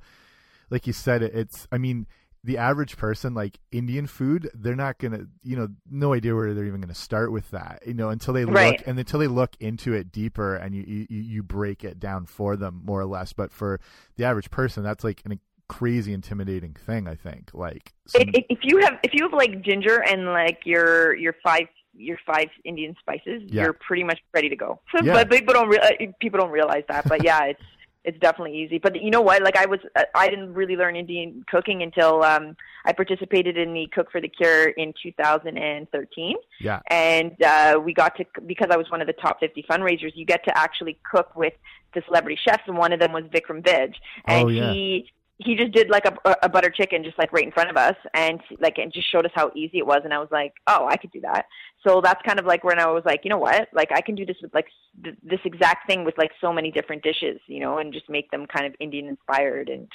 [0.69, 1.67] like you said, it- it's.
[1.71, 2.07] I mean,
[2.45, 6.65] the average person, like Indian food, they're not gonna, you know, no idea where they're
[6.65, 8.77] even gonna start with that, you know, until they Right.
[8.79, 12.25] look and until they look into it deeper and you you you break it down
[12.25, 13.31] for them more or less.
[13.33, 13.79] But for
[14.17, 15.37] the average person, that's like a
[15.69, 17.07] crazy intimidating thing.
[17.07, 21.15] I think, like, some- If, you have if you have like ginger and like your
[21.15, 23.63] your five your five Indian spices, Yeah.
[23.63, 24.81] you're pretty much ready to go.
[25.03, 25.13] Yeah.
[25.13, 27.07] but people don't re- uh, people don't realize that.
[27.07, 27.61] But yeah, it's
[28.03, 28.79] it's definitely easy.
[28.79, 29.41] But you know what?
[29.43, 33.73] Like I was uh, I didn't really learn Indian cooking until um I participated in
[33.73, 38.77] the Cook for the Cure in 2013 yeah, and uh, we got to because I
[38.77, 40.11] was one of the top 50 fundraisers.
[40.15, 41.53] You get to actually cook with
[41.93, 43.93] the celebrity chefs, and one of them was Vikram Vij,
[44.25, 44.73] and Oh, yeah.
[44.73, 47.77] he he just did like a, a butter chicken just like right in front of
[47.77, 50.01] us, and like and just showed us how easy it was.
[50.03, 51.45] And I was like, oh, I could do that.
[51.85, 54.15] So that's kind of like when I was like, you know what, like I can
[54.15, 54.67] do this with like
[55.03, 58.31] th- this exact thing with like so many different dishes, you know, and just make
[58.31, 59.87] them kind of Indian inspired and.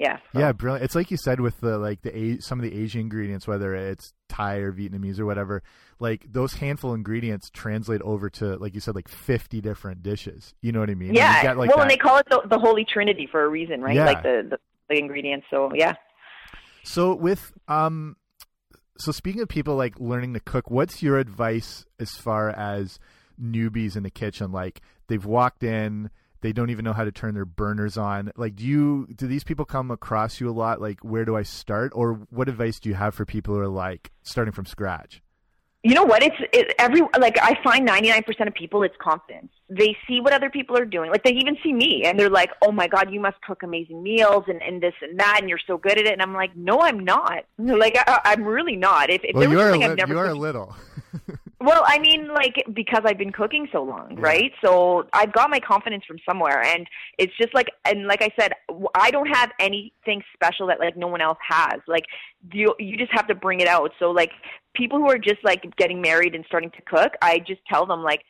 [0.00, 0.18] Yeah.
[0.32, 0.84] so- yeah, brilliant.
[0.84, 3.74] It's like you said with the like the A- some of the Asian ingredients, whether
[3.74, 5.64] it's Thai or Vietnamese or whatever.
[5.98, 10.54] Like those handful of ingredients translate over to, like you said, like fifty different dishes.
[10.62, 11.08] You know what I mean?
[11.08, 11.52] And you Yeah.
[11.56, 13.96] like, well, that- and they call it the, the Holy Trinity for a reason, right?
[13.96, 14.04] Yeah.
[14.04, 15.46] Like the, the the ingredients.
[15.50, 15.94] So yeah.
[16.82, 18.16] So with um,
[18.98, 22.98] so speaking of people like learning to cook, what's your advice as far as
[23.40, 24.52] newbies in the kitchen?
[24.52, 28.30] Like they've walked in, they don't even know how to turn their burners on.
[28.36, 30.80] Like, do you do these people come across you a lot?
[30.80, 33.68] Like, where do I start, or what advice do you have for people who are
[33.68, 35.22] like starting from scratch?
[35.84, 36.24] You know what?
[36.24, 39.50] It's it, every like I find ninety nine percent of people it's confidence.
[39.70, 41.10] They see what other people are doing.
[41.10, 44.02] Like they even see me and they're like, "Oh my god, you must cook amazing
[44.02, 46.56] meals and, and this and that, and you're so good at it." And I'm like,
[46.56, 47.44] "No, I'm not.
[47.58, 50.18] Like I, I'm really not." If, if well, there was something a, I've never you
[50.18, 50.76] are a cooked- little.
[51.60, 54.52] Well, I mean, like because I've been cooking so long, right?
[54.64, 56.86] So I've got my confidence from somewhere, and
[57.18, 58.52] it's just like, and like I said,
[58.94, 61.80] I don't have anything special that like no one else has.
[61.88, 62.04] Like
[62.52, 63.90] you, you just have to bring it out.
[63.98, 64.30] So like
[64.74, 68.04] people who are just like getting married and starting to cook, I just tell them
[68.04, 68.22] like,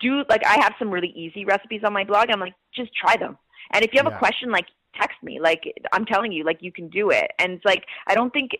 [0.00, 2.30] do like I have some really easy recipes on my blog.
[2.30, 3.36] I'm like, just try them.
[3.72, 4.16] And if you have Yeah.
[4.16, 5.40] a question, like text me.
[5.40, 7.32] Like I'm telling you, like you can do it.
[7.40, 8.52] And it's like I don't think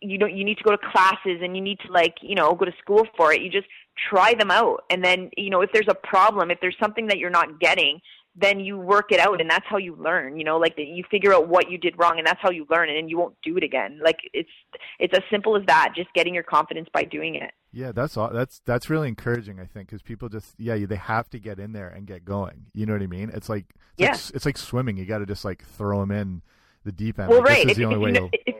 [0.00, 2.54] you don't you need to go to classes and you need to like you know
[2.54, 3.66] go to school for it you just
[4.10, 7.18] try them out and then you know if there's a problem if there's something that
[7.18, 7.98] you're not getting
[8.38, 11.02] then you work it out and that's how you learn you know like that you
[11.10, 13.56] figure out what you did wrong and that's how you learn and you won't do
[13.56, 14.50] it again like it's
[14.98, 18.30] it's as simple as that just getting your confidence by doing it Yeah, that's all.
[18.30, 19.58] That's that's really encouraging.
[19.60, 22.66] I think because people just yeah they have to get in there and get going.
[22.74, 23.30] You know what I mean?
[23.34, 24.12] It's like it's Yeah.
[24.12, 24.96] like, it's like swimming.
[24.96, 26.42] You got to just like throw them in
[26.84, 27.28] the deep end.
[27.28, 28.10] well Like, right This if, is the if way.
[28.12, 28.55] you, you'll- if,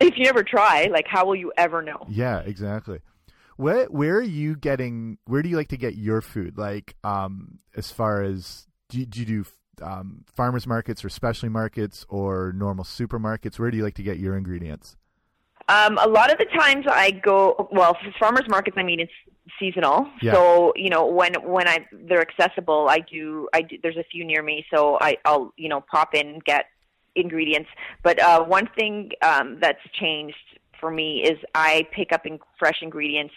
[0.00, 3.00] if you never try like how will you ever know Yeah, exactly.
[3.56, 5.18] Where where are you getting?
[5.26, 6.58] Where do you like to get your food?
[6.58, 9.44] Like, um, as far as do you, do you do
[9.84, 13.58] um, farmers markets or specialty markets or normal supermarkets?
[13.60, 14.96] Where do you like to get your ingredients?
[15.68, 18.76] Um, a lot of the times I go well for farmers markets.
[18.76, 19.12] I mean, it's
[19.60, 20.32] seasonal, Yeah.
[20.34, 22.88] so you know when when I they're accessible.
[22.90, 23.48] I do.
[23.54, 26.44] I do, there's a few near me, so I, I'll you know pop in and
[26.44, 26.64] get
[27.14, 27.68] ingredients.
[28.02, 30.36] But uh, one thing um, that's changed
[30.80, 33.34] for me is I pick up in fresh ingredients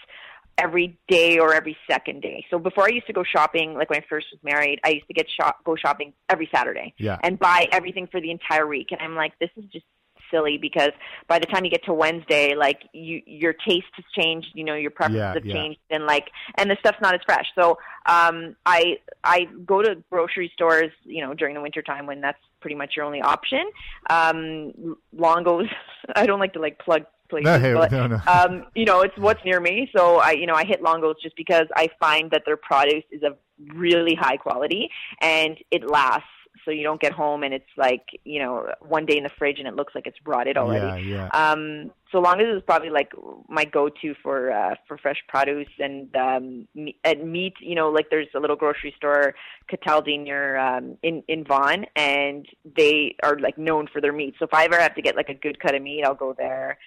[0.58, 2.46] every day or every second day.
[2.50, 5.08] So before I used to go shopping, like when I first was married, I used
[5.08, 8.88] to get shop go shopping every Saturday Yeah, and buy everything for the entire week.
[8.92, 9.86] And I'm like, this is just
[10.32, 10.92] silly because
[11.28, 14.74] by the time you get to Wednesday, like you your taste has changed, you know,
[14.76, 15.54] your preferences Yeah, have yeah.
[15.54, 17.46] changed and like and the stuff's not as fresh.
[17.58, 22.20] So um I I go to grocery stores, you know, during the winter time when
[22.22, 23.70] that's pretty much your only option.
[24.10, 25.68] Um Longo's
[26.16, 28.20] I don't like to like plug places, no, hey, but no, no.
[28.28, 29.90] um, you know, it's what's near me.
[29.96, 33.24] So I, you know, I hit Longo's just because I find that their produce is
[33.24, 33.38] of
[33.76, 34.90] really high quality
[35.22, 36.28] and it lasts.
[36.68, 39.58] So you don't get home and it's like, you know, one day in the fridge
[39.58, 41.08] and it looks like it's rotted already.
[41.08, 41.52] yeah, yeah.
[41.52, 43.14] Um, so Longo's is probably like
[43.48, 46.68] my go-to for uh, for fresh produce and um,
[47.06, 47.54] and meat.
[47.62, 49.34] You know, like there's a little grocery store,
[49.72, 54.36] Cataldi near um, in in Vaughan, and they are like known for their meat.
[54.40, 56.34] So if I ever have to get like a good cut of meat, I'll go
[56.38, 56.78] there.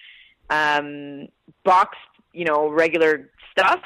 [0.51, 1.27] Um,
[1.63, 1.97] boxed,
[2.33, 3.81] you know, regular stuff.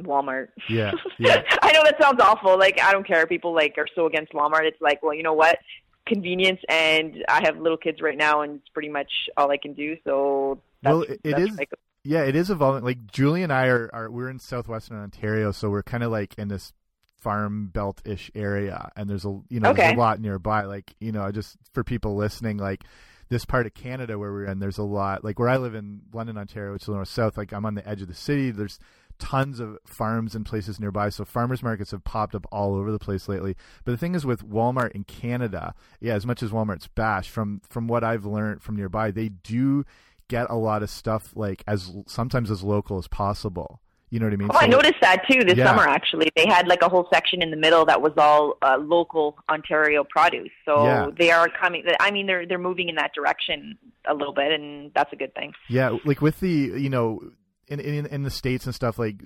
[0.00, 0.48] Walmart.
[0.68, 1.42] Yeah, yeah.
[1.62, 2.58] I know that sounds awful.
[2.58, 3.26] Like I don't care.
[3.26, 4.64] People like are so against Walmart.
[4.64, 5.58] It's like, well, you know what?
[6.06, 9.72] Convenience, and I have little kids right now, and it's pretty much all I can
[9.72, 9.96] do.
[10.04, 11.70] So that's, Well, it- is- like-
[12.04, 12.84] Yeah, it is evolving.
[12.84, 16.34] Like Julie and I are, are we're in southwestern Ontario, so we're kind of like
[16.38, 16.72] in this
[17.18, 20.62] farm belt ish area, and there's a you know there's a lot nearby.
[20.64, 22.84] Like you know, just for people listening, like
[23.28, 25.24] this part of Canada where we're in, there's a lot.
[25.24, 27.36] Like where I live in London, Ontario, which is north south.
[27.36, 28.52] Like I'm on the edge of the city.
[28.52, 28.78] There's
[29.18, 31.08] tons of farms and places nearby.
[31.08, 33.56] So farmers markets have popped up all over the place lately.
[33.84, 37.60] But the thing is with Walmart in Canada, yeah, as much as Walmart's bash, from
[37.68, 39.84] from what I've learned from nearby, they do
[40.28, 43.80] get a lot of stuff like as sometimes as local as possible.
[44.08, 44.48] You know what I mean?
[44.52, 45.66] Oh, I noticed that too this Yeah.
[45.66, 45.82] summer.
[45.88, 49.36] Actually, they had like a whole section in the middle that was all uh, local
[49.50, 50.50] Ontario produce.
[50.64, 51.10] So Yeah.
[51.18, 51.84] they are coming.
[51.98, 55.34] I mean, they're they're moving in that direction a little bit, and that's a good
[55.34, 55.52] thing.
[55.68, 57.20] Yeah, like with the you know
[57.68, 59.22] in in in the states and stuff like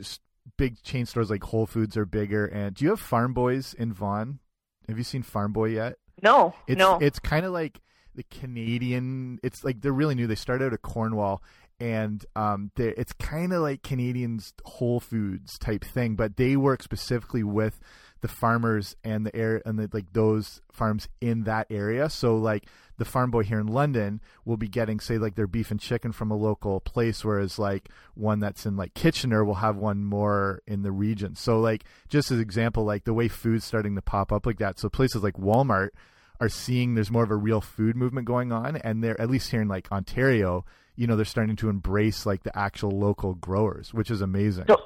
[0.56, 2.46] big chain stores like Whole Foods are bigger.
[2.46, 4.38] And do you have Farm Boys in Vaughan?
[4.88, 5.96] Have you seen Farm Boy yet?
[6.22, 6.98] No, It's no.
[7.00, 7.80] it's kind of like
[8.14, 9.38] the Canadian.
[9.42, 10.26] It's like they're really new.
[10.26, 11.42] They started out of Cornwall,
[11.78, 16.82] and um, they it's kind of like Canadians Whole Foods type thing, but they work
[16.82, 17.80] specifically with
[18.20, 22.08] the farmers and the air and the, like those farms in that area.
[22.10, 22.66] So like
[22.98, 26.12] the farm boy here in London will be getting say like their beef and chicken
[26.12, 30.62] from a local place, whereas like one that's in like Kitchener will have one more
[30.66, 31.34] in the region.
[31.34, 34.78] So like just as example, like the way food's starting to pop up like that.
[34.78, 35.90] So places like Walmart
[36.40, 39.50] are seeing there's more of a real food movement going on, and they're at least
[39.50, 40.64] here in like Ontario,
[40.96, 44.64] you know, they're starting to embrace like the actual local growers, which is amazing.
[44.66, 44.78] So,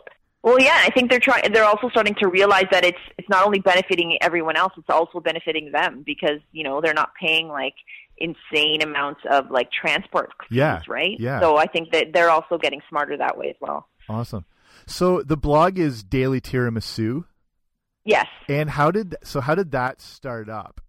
[0.45, 1.51] well, yeah, I think they're trying.
[1.53, 5.19] They're also starting to realize that it's it's not only benefiting everyone else; it's also
[5.19, 7.75] benefiting them because you know they're not paying like
[8.19, 11.17] insane amounts of like transport fees, Yeah, right?
[11.19, 11.41] yeah.
[11.41, 13.89] So I think that they're also getting smarter that way as well.
[14.09, 14.45] Awesome.
[14.87, 17.25] So the blog is Daily Tiramisu.
[18.05, 18.27] Yes.
[18.49, 20.83] And how did so how did that start up?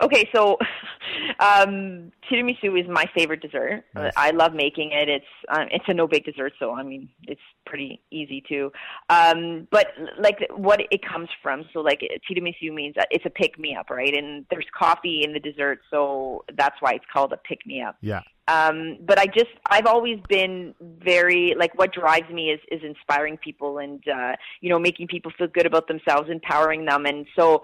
[0.00, 0.58] Okay, so
[1.40, 3.84] um, tiramisu is my favorite dessert.
[3.94, 4.12] Nice.
[4.16, 5.08] I love making it.
[5.08, 8.70] It's um, it's a no bake dessert, so I mean it's pretty easy too.
[9.10, 13.58] Um, but like what it comes from, so like tiramisu means that it's a pick
[13.58, 14.14] me up, right?
[14.14, 17.96] And there's coffee in the dessert, so that's why it's called a pick me up.
[18.00, 18.22] Yeah.
[18.46, 23.36] Um, but I just I've always been very like what drives me is is inspiring
[23.36, 27.62] people and uh, you know making people feel good about themselves, empowering them, and so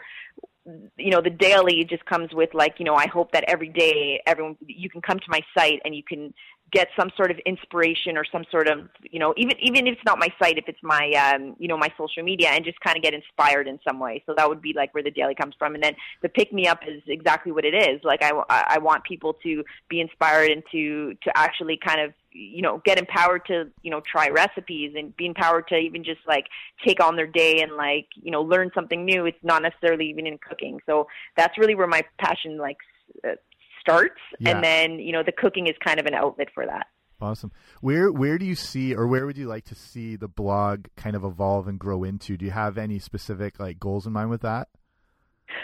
[0.96, 4.20] you know the daily just comes with like you know i hope that every day
[4.26, 6.32] everyone you can come to my site and you can
[6.74, 10.04] get some sort of inspiration or some sort of you know even even if it's
[10.04, 12.96] not my site if it's my um you know my social media and just kind
[12.96, 14.22] of get inspired in some way.
[14.26, 15.74] So that would be like where the daily comes from.
[15.74, 18.00] And then the pick me up is exactly what it is.
[18.02, 22.62] Like i i want people to be inspired and to to actually kind of you
[22.62, 26.46] know get empowered to you know try recipes and be empowered to even just like
[26.84, 29.26] take on their day and like you know learn something new.
[29.26, 30.80] It's not necessarily even in cooking.
[30.86, 31.06] So
[31.36, 32.78] that's really where my passion like
[33.22, 33.36] uh,
[33.84, 34.50] starts Yeah.
[34.50, 36.86] and then you know the cooking is kind of an outlet for that
[37.20, 37.52] Awesome.
[37.80, 41.14] Where where do you see or where would you like to see the blog kind
[41.16, 42.36] of evolve and grow into?
[42.36, 44.68] Do you have any specific like goals in mind with that?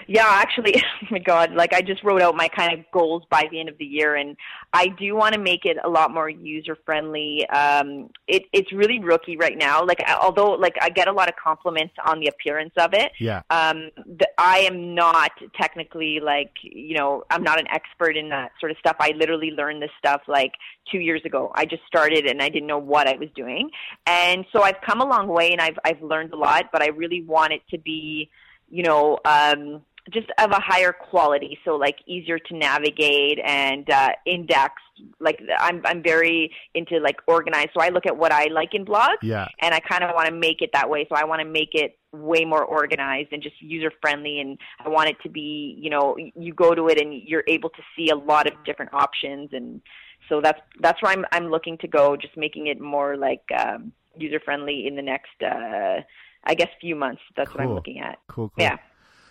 [0.06, 3.48] Yeah, actually, oh my God, like I just wrote out my kind of goals by
[3.50, 4.36] the end of the year, and
[4.72, 7.48] I do want to make it a lot more user friendly.
[7.48, 9.84] Um, it, it's really rookie right now.
[9.84, 13.12] Like, I- although like I get a lot of compliments on the appearance of it,
[13.18, 13.42] Yeah.
[13.50, 18.52] um, the, I am not technically like you know I'm not an expert in that
[18.60, 18.96] sort of stuff.
[19.00, 20.52] I literally learned this stuff like
[20.90, 21.52] two years ago.
[21.54, 23.70] I just started and I didn't know what I was doing,
[24.06, 26.66] and so I've come a long way and I've I've learned a lot.
[26.72, 28.30] But I really want it to be
[28.70, 34.10] you know, um, just of a higher quality, so like easier to navigate and uh,
[34.26, 34.74] index.
[35.20, 37.70] Like I'm, I'm very into like organized.
[37.74, 39.46] So I look at what I like in blogs, Yeah.
[39.60, 41.06] and I kind of want to make it that way.
[41.08, 44.40] So I want to make it way more organized and just user friendly.
[44.40, 47.70] And I want it to be, you know, you go to it and you're able
[47.70, 49.50] to see a lot of different options.
[49.52, 49.80] And
[50.28, 52.16] so that's that's where I'm I'm looking to go.
[52.16, 55.40] Just making it more like um, user friendly in the next.
[55.42, 56.00] Uh,
[56.44, 57.22] I guess few months.
[57.36, 58.18] That's what I'm looking at.
[58.28, 58.64] Cool, cool.
[58.64, 58.76] Yeah.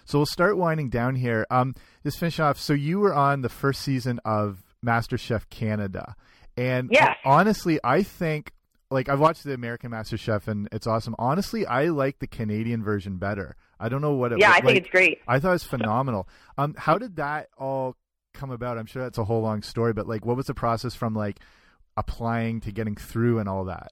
[0.05, 1.45] So we'll start winding down here.
[1.51, 2.59] Um, just finish off.
[2.59, 6.15] So you were on the first season of MasterChef Canada,
[6.57, 7.13] and Yeah.
[7.25, 8.53] honestly, I think
[8.91, 11.15] like I've watched the American MasterChef and it's awesome.
[11.19, 13.55] Honestly, I like the Canadian version better.
[13.79, 14.39] I don't know what it.
[14.39, 15.19] Yeah, I like, think it's great.
[15.27, 16.27] I thought it was phenomenal.
[16.57, 17.95] Um, how did that all
[18.33, 18.79] come about?
[18.79, 21.39] I'm sure that's a whole long story, but like, what was the process from like
[21.97, 23.91] applying to getting through and all that?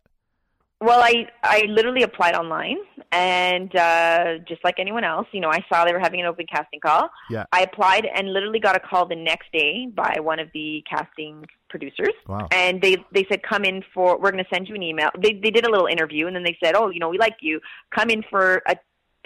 [0.80, 2.78] Well, I I literally applied online,
[3.12, 6.46] and uh, just like anyone else, you know, I saw they were having an open
[6.46, 7.10] casting call.
[7.32, 7.46] Yeah.
[7.52, 11.46] I applied and literally got a call the next day by one of the casting
[11.70, 12.48] producers, Wow.
[12.52, 15.10] and they they said come in for we're going to send you an email.
[15.20, 17.38] They they did a little interview, and then they said, oh, you know, we like
[17.42, 17.60] you.
[17.96, 18.76] Come in for a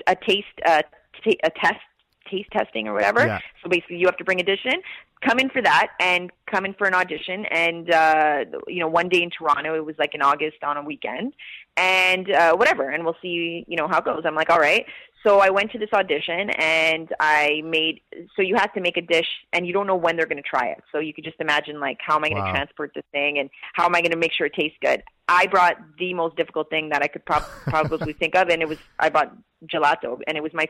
[0.07, 0.83] a taste uh,
[1.23, 1.81] ta a test
[2.31, 3.25] taste testing or whatever.
[3.25, 3.39] Yeah.
[3.61, 4.81] So basically, you have to bring a dish in.
[5.27, 7.45] Come in for that, and come in for an audition.
[7.51, 10.81] And uh, you know, one day in Toronto, it was like in August on a
[10.81, 11.33] weekend,
[11.77, 12.89] and uh, whatever.
[12.89, 14.23] And we'll see, you know, how it goes.
[14.25, 14.85] I'm like, all right.
[15.23, 18.01] So I went to this audition, and I made.
[18.35, 20.49] So you have to make a dish, and you don't know when they're going to
[20.49, 20.79] try it.
[20.91, 22.51] So you could just imagine, like, how am I going to Wow.
[22.51, 25.03] transport this thing, and how am I going to make sure it tastes good?
[25.27, 28.67] I brought the most difficult thing that I could prob- probably think of, and it
[28.67, 29.35] was I brought
[29.71, 30.67] gelato, and it was my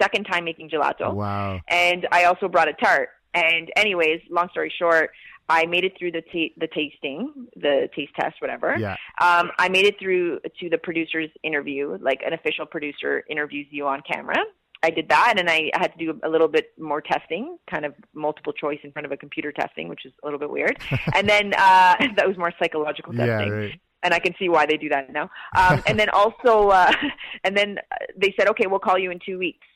[0.00, 1.60] second time making gelato Wow.
[1.68, 3.08] and I also brought a tart.
[3.32, 5.10] And anyways, long story short,
[5.48, 8.76] I made it through the ta- the tasting, the taste test, whatever.
[8.78, 8.96] Yeah.
[9.20, 13.86] Um, I made it through to the producer's interview, like an official producer interviews you
[13.86, 14.36] on camera.
[14.82, 17.94] I did that, and I had to do a little bit more testing, kind of
[18.12, 20.78] multiple choice in front of a computer testing, which is a little bit weird.
[21.14, 23.26] and then uh, that was more psychological Yeah.
[23.26, 23.80] testing Right.
[24.02, 25.30] and I can see why they do that now.
[25.56, 26.92] Um, and then also, uh,
[27.44, 29.66] and then uh, they said, okay, we'll call you in two weeks.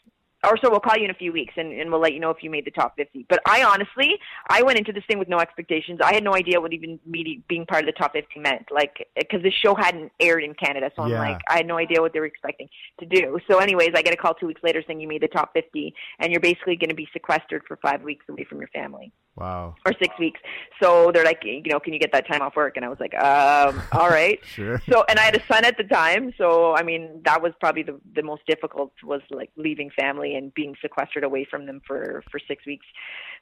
[0.44, 2.30] Or so we'll call you in a few weeks and, and we'll let you know
[2.30, 3.26] if you made the top 50.
[3.28, 6.00] But I honestly, I went into this thing with no expectations.
[6.02, 8.66] I had no idea what even me being part of the top 50 meant.
[8.70, 10.90] Like, because the show hadn't aired in Canada.
[10.96, 11.18] So I'm Yeah.
[11.18, 12.68] like, I had no idea what they were expecting
[13.00, 13.38] to do.
[13.50, 15.94] So anyways, I get a call two weeks later saying you made the top 50
[16.20, 19.76] and you're basically going to be sequestered for five weeks away from your family Wow.
[19.86, 20.40] or six weeks.
[20.82, 22.76] So they're like, you know, can you get that time off work?
[22.76, 24.38] And I was like, um, all right.
[24.44, 24.82] Sure.
[24.90, 27.82] So, and I had a son at the time, so I mean, that was probably
[27.82, 32.22] the the most difficult was like leaving family and being sequestered away from them for
[32.30, 32.86] for six weeks.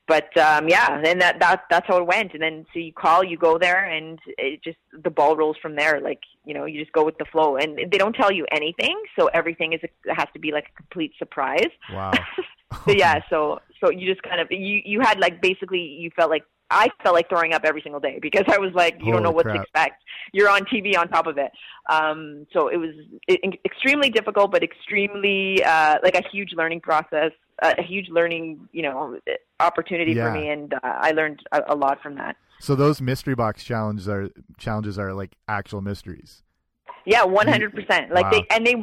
[0.07, 2.33] But um yeah, and that that that's how it went.
[2.33, 5.77] And then so you call, you go there, and it just the ball rolls from
[5.77, 6.00] there.
[6.00, 9.00] Like you know, you just go with the flow, and they don't tell you anything,
[9.19, 11.71] so everything is a, has to be like a complete surprise.
[11.92, 12.12] Wow.
[12.85, 16.31] So yeah, so so you just kind of you you had like basically you felt
[16.31, 19.23] like I felt like throwing up every single day because I was like, you don't
[19.23, 19.56] know what crap.
[19.56, 20.02] to expect.
[20.35, 21.50] You're on TV on top of it.
[21.88, 22.94] Um, so it was
[23.64, 29.19] extremely difficult, but extremely uh, like a huge learning process, a huge learning, you know,
[29.60, 30.25] opportunity Yeah.
[30.25, 32.37] for me, and uh, I learned a, a lot from that.
[32.60, 36.42] So those mystery box challenges are challenges are like actual mysteries.
[37.07, 38.13] Yeah, one hundred percent.
[38.13, 38.31] Like Wow.
[38.33, 38.75] they and they,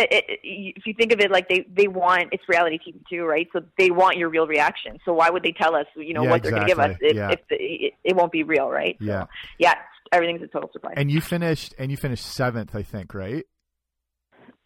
[0.00, 3.24] it, it, if you think of it, like they they want it's reality TV too,
[3.24, 3.48] right?
[3.52, 4.98] So they want your real reaction.
[5.04, 6.90] So why would they tell us, you know, Yeah, what they're going to give us
[7.00, 7.08] exactly.
[7.08, 7.30] if, Yeah.
[7.30, 8.96] if the, it, it won't be real, right?
[9.00, 9.24] So, Yeah.
[9.58, 9.74] yeah,
[10.12, 10.94] everything's a total surprise.
[10.96, 13.44] And you finished and you finished seventh, I think, right?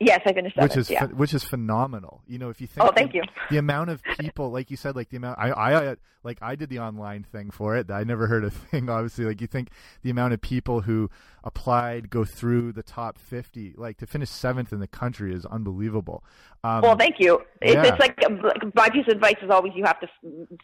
[0.00, 0.70] Yes, I finished seventh.
[0.70, 1.06] which is yeah.
[1.06, 2.22] which is phenomenal.
[2.26, 3.22] You know, if you think Oh, thank the, you.
[3.50, 6.68] the amount of people, like you said, like the amount I, I like I did
[6.70, 7.90] the online thing for it.
[7.90, 8.90] I never heard a thing.
[8.90, 9.70] Obviously, like you think
[10.02, 11.10] the amount of people who
[11.44, 16.24] applied go through the top fifty, like to finish seventh in the country is unbelievable.
[16.64, 17.40] Um, Well, thank you.
[17.62, 17.84] It's, yeah.
[17.84, 20.08] it's like like, my piece of advice is always you have to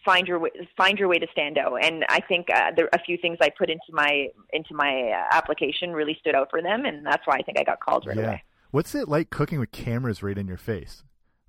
[0.05, 1.85] find your way, find your way to stand out.
[1.85, 5.37] And I think uh, there a few things I put into my into my uh,
[5.37, 8.17] application really stood out for them, and that's why I think I got called right
[8.17, 8.23] yeah.
[8.25, 8.43] away.
[8.73, 11.05] What's it like cooking with cameras right in your face?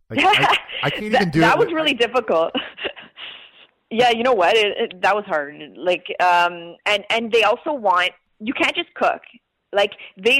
[0.10, 1.58] Like, I, I can't even do that it.
[1.60, 2.52] was with- really difficult.
[3.90, 4.56] yeah, you know what?
[4.56, 5.56] It, it, that was hard.
[5.78, 9.22] Like, um, and and they also want you can't just cook.
[9.72, 9.92] Like
[10.24, 10.40] they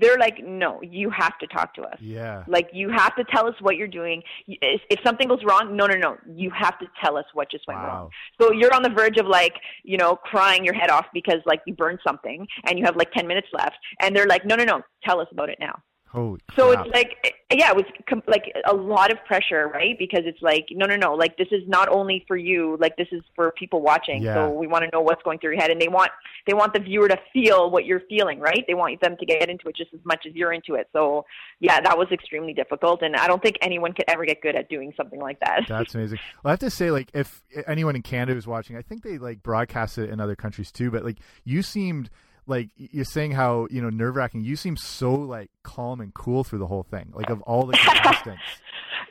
[0.00, 1.98] they're like, no, you have to talk to us.
[2.00, 2.42] Yeah.
[2.48, 4.22] Like you have to tell us what you're doing.
[4.48, 7.64] If, if something goes wrong, no, no, no, you have to tell us what just
[7.68, 7.86] went Wow.
[7.86, 8.10] wrong.
[8.40, 9.54] So you're on the verge of like,
[9.84, 13.12] you know, crying your head off because like you burned something and you have like
[13.12, 15.80] 10 minutes left and they're like, no, no, no, tell us about it now.
[16.12, 16.40] Holy.
[16.54, 16.86] So crap.
[16.86, 19.98] it's like, yeah, it was com- like a lot of pressure, right?
[19.98, 23.08] Because it's like, no, no, no, like this is not only for you, like this
[23.12, 24.22] is for people watching.
[24.22, 24.34] Yeah.
[24.34, 26.10] So we want to know what's going through your head, and they want
[26.46, 28.62] they want the viewer to feel what you're feeling, right?
[28.68, 30.90] They want them to get into it just as much as you're into it.
[30.92, 31.24] So
[31.60, 34.68] yeah, that was extremely difficult, and I don't think anyone could ever get good at
[34.68, 35.62] doing something like that.
[35.66, 36.18] That's amazing.
[36.44, 39.16] Well, I have to say, like, if anyone in Canada is watching, I think they
[39.16, 40.90] like broadcast it in other countries too.
[40.90, 42.10] But like, you seemed
[42.46, 44.44] like you're saying how you know nerve wracking.
[44.44, 47.12] You seem so like calm and cool through the whole thing.
[47.14, 48.42] Like of all the contestants.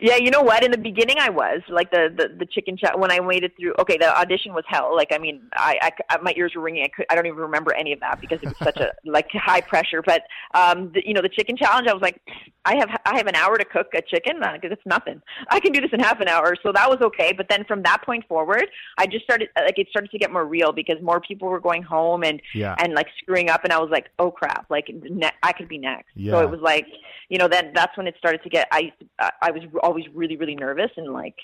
[0.02, 0.64] Yeah, you know what?
[0.64, 3.76] In the beginning, I was like the the, the chicken chat when I waited through.
[3.80, 4.95] Okay, the audition was hell.
[4.95, 6.84] Like, I mean, I, I my ears were ringing.
[6.84, 9.28] I could, I don't even remember any of that because it was such a like
[9.34, 10.02] high pressure.
[10.04, 10.24] But
[10.56, 12.20] um, the, you know, the chicken challenge, I was like,
[12.66, 14.39] I have I have an hour to cook a chicken.
[14.39, 15.22] Because it's nothing.
[15.49, 16.56] I can do this in half an hour.
[16.64, 17.32] So that was okay.
[17.32, 18.66] But then from that point forward,
[18.97, 21.84] I just started like it started to get more real because more people were going
[21.84, 22.76] home and Yeah.
[22.80, 25.78] and like screwing up, and I was like, oh crap, like ne- I could be
[25.78, 26.08] next.
[26.16, 26.32] Yeah.
[26.32, 26.88] So it was like,
[27.30, 28.68] you know, then that's when it started to get.
[28.72, 31.36] I I I was always really really nervous and like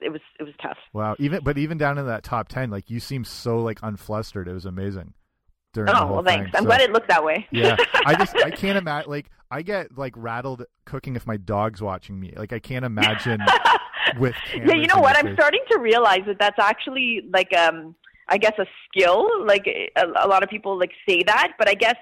[0.00, 0.78] it was it was tough.
[0.92, 1.16] Wow.
[1.18, 4.46] Even but even down in that top ten, like you seem so like unflustered.
[4.48, 5.12] It was amazing.
[5.72, 6.46] During the Oh well, thanks.
[6.46, 6.52] thing.
[6.56, 7.46] I'm So- glad it looked that way.
[7.50, 7.76] yeah,
[8.06, 9.10] I just I can't imagine.
[9.10, 12.32] Like I get like rattled cooking if my dog's watching me.
[12.36, 13.40] Like I can't imagine
[14.18, 14.34] with.
[14.54, 15.16] yeah, you know what?
[15.18, 17.94] I'm starting to realize that that's actually like um
[18.28, 19.28] I guess a skill.
[19.46, 19.90] Like a,
[20.24, 21.96] a lot of people like say that, but I guess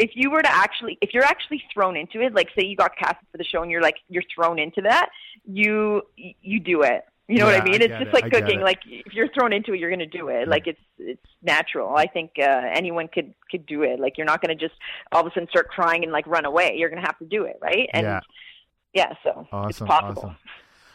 [0.00, 2.96] if you were to actually if you're actually thrown into it, like say you got
[2.96, 5.10] cast for the show and you're like you're thrown into that,
[5.44, 7.04] you you do it.
[7.28, 7.80] You know Yeah, what I mean?
[7.82, 8.14] I it's just it.
[8.14, 8.60] like I cooking.
[8.60, 10.48] Like if you're thrown into it, you're going to do it.
[10.48, 11.94] Like it's it's natural.
[11.96, 14.00] I think uh, anyone could could do it.
[14.00, 14.74] Like you're not going to just
[15.12, 16.74] all of a sudden start crying and like run away.
[16.76, 17.88] You're going to have to do it, right?
[17.92, 18.20] And Yeah.
[18.94, 20.22] yeah, so it's Awesome, possible.
[20.22, 20.36] awesome.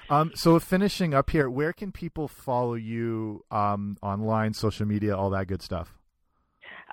[0.10, 5.30] Um, so finishing up here, where can people follow you um, online, social media, all
[5.32, 5.96] that good stuff?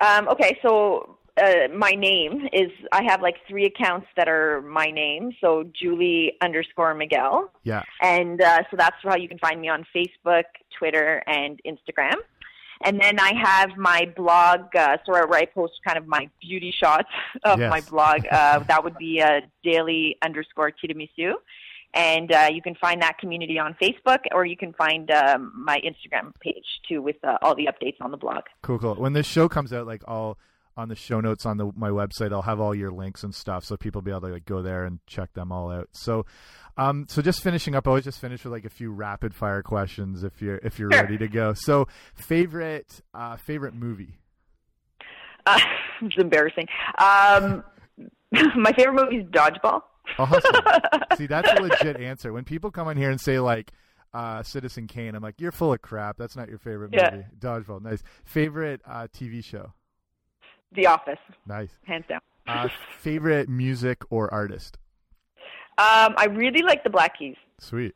[0.01, 4.85] Um, okay, so uh, my name is I have like three accounts that are my
[4.87, 5.31] name.
[5.41, 9.85] So Julie underscore Miguel, Yeah, and uh, so that's how you can find me on
[9.95, 10.43] Facebook,
[10.77, 12.15] Twitter, and Instagram.
[12.85, 16.73] And then I have my blog, uh, so where I post kind of my beauty
[16.77, 17.07] shots
[17.45, 17.69] of Yes.
[17.69, 18.25] my blog.
[18.31, 21.33] Uh, that would be uh, daily underscore tiramisu.
[21.95, 25.79] And uh, you can find that community on Facebook, or you can find um, my
[25.81, 28.41] Instagram page too, with uh, all the updates on the blog.
[28.63, 28.95] cool, cool.
[28.95, 30.37] When this show comes out, like I'll
[30.75, 33.63] on the show notes on the my website, I'll have all your links and stuff,
[33.65, 35.89] so people will be able to like go there and check them all out.
[35.91, 36.25] So,
[36.77, 39.61] um, so just finishing up, I always just finish with like a few rapid fire
[39.61, 41.01] questions if you're if you're Sure.
[41.01, 41.53] ready to go.
[41.53, 44.17] So, favorite uh, favorite movie?
[45.45, 45.59] Uh,
[46.01, 46.67] it's embarrassing.
[46.97, 47.63] Um,
[48.55, 49.81] my favorite movie is Dodgeball.
[50.17, 50.41] Awesome.
[51.17, 52.33] See, that's a legit answer.
[52.33, 53.71] When people come in here and say like
[54.13, 56.17] uh, Citizen Kane, I'm like, you're full of crap.
[56.17, 57.11] That's not your favorite Yeah.
[57.11, 57.25] movie.
[57.39, 58.03] Dodgeball, nice.
[58.25, 59.71] Favorite uh, TV show?
[60.75, 61.71] The Office, Nice.
[61.85, 62.21] hands down.
[62.47, 62.67] Uh,
[62.99, 64.77] favorite music or artist?
[65.77, 67.35] Um, I really like the Black Keys.
[67.59, 67.95] Sweet.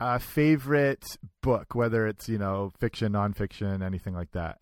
[0.00, 4.60] Uh, favorite book, whether it's you know fiction, nonfiction, anything like that.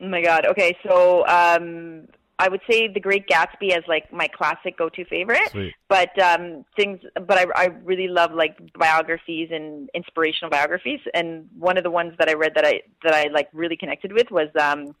[0.00, 0.46] Oh my God.
[0.46, 2.06] Okay, so um,
[2.38, 5.50] I would say The Great Gatsby as like my classic go-to favorite.
[5.50, 5.74] Sweet.
[5.88, 11.00] But um, things, but I, I really love like biographies and inspirational biographies.
[11.12, 14.12] And one of the ones that I read that I that I like really connected
[14.14, 14.94] with was um,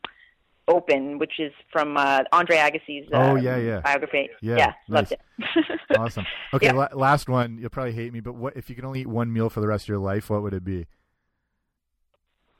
[0.66, 3.80] Open, which is from uh, Andre Agassi's uh, Oh, yeah, yeah.
[3.80, 4.30] biography.
[4.40, 5.20] Yeah, Yeah, loved it.
[5.98, 6.24] Awesome.
[6.54, 6.72] Okay, Yeah.
[6.72, 7.58] la- last one.
[7.58, 9.66] You'll probably hate me, but what if you could only eat one meal for the
[9.68, 10.30] rest of your life?
[10.30, 10.86] What would it be?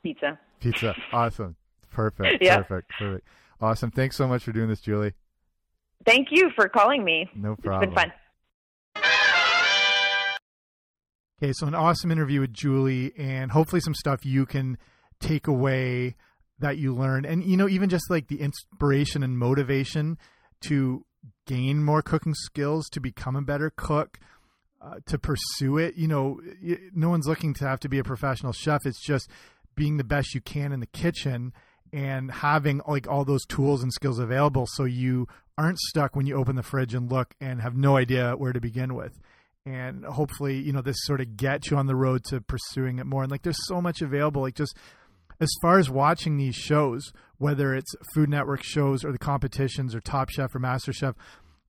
[0.03, 0.39] Pizza.
[0.61, 0.95] Pizza.
[1.13, 1.57] Awesome.
[1.91, 2.43] Perfect.
[2.43, 2.59] Yeah.
[2.63, 2.91] Perfect.
[2.99, 3.27] Perfect.
[3.61, 3.91] Awesome.
[3.91, 5.15] Thanks so much for doing this, Julie.
[6.05, 7.31] Thank you for calling me.
[7.35, 7.91] No problem.
[7.91, 8.13] It's been fun.
[11.43, 14.79] Okay, so an awesome interview with Julie, and hopefully some stuff you can
[15.21, 16.17] take away
[16.59, 20.19] that you learn and you know, even just like the inspiration and motivation
[20.63, 21.05] to
[21.47, 24.19] gain more cooking skills, to become a better cook,
[24.81, 25.97] uh, to pursue it.
[25.97, 26.41] You know,
[26.95, 28.87] no one's looking to have to be a professional chef.
[28.87, 29.29] It's just
[29.75, 31.53] being the best you can in the kitchen
[31.93, 36.35] and having like all those tools and skills available, so you aren't stuck when you
[36.35, 39.21] open the fridge and look and have no idea where to begin with
[39.67, 43.07] and hopefully you know this sort of gets you on the road to pursuing it
[43.07, 44.77] more and like there's so much available like just
[45.41, 50.01] as far as watching these shows whether it's food network shows or the competitions or
[50.01, 51.15] top chef or MasterChef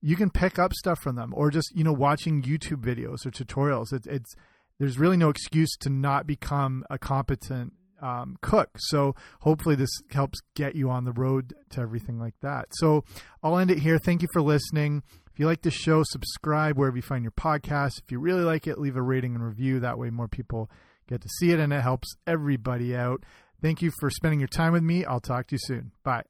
[0.00, 3.30] you can pick up stuff from them or just you know watching youtube videos or
[3.30, 4.34] tutorials it's, it's
[4.78, 10.38] there's really no excuse to not become a competent um, cook so hopefully this helps
[10.54, 13.02] get you on the road to everything like that so
[13.42, 15.02] i'll end it here thank you for listening
[15.36, 17.98] if you like the show, subscribe wherever you find your podcast.
[18.02, 19.78] If you really like it, leave a rating and review.
[19.80, 20.70] That way, more people
[21.06, 23.22] get to see it and it helps everybody out.
[23.62, 25.04] Thank you for spending your time with me.
[25.04, 25.92] I'll talk to you soon.
[26.04, 26.24] Bye.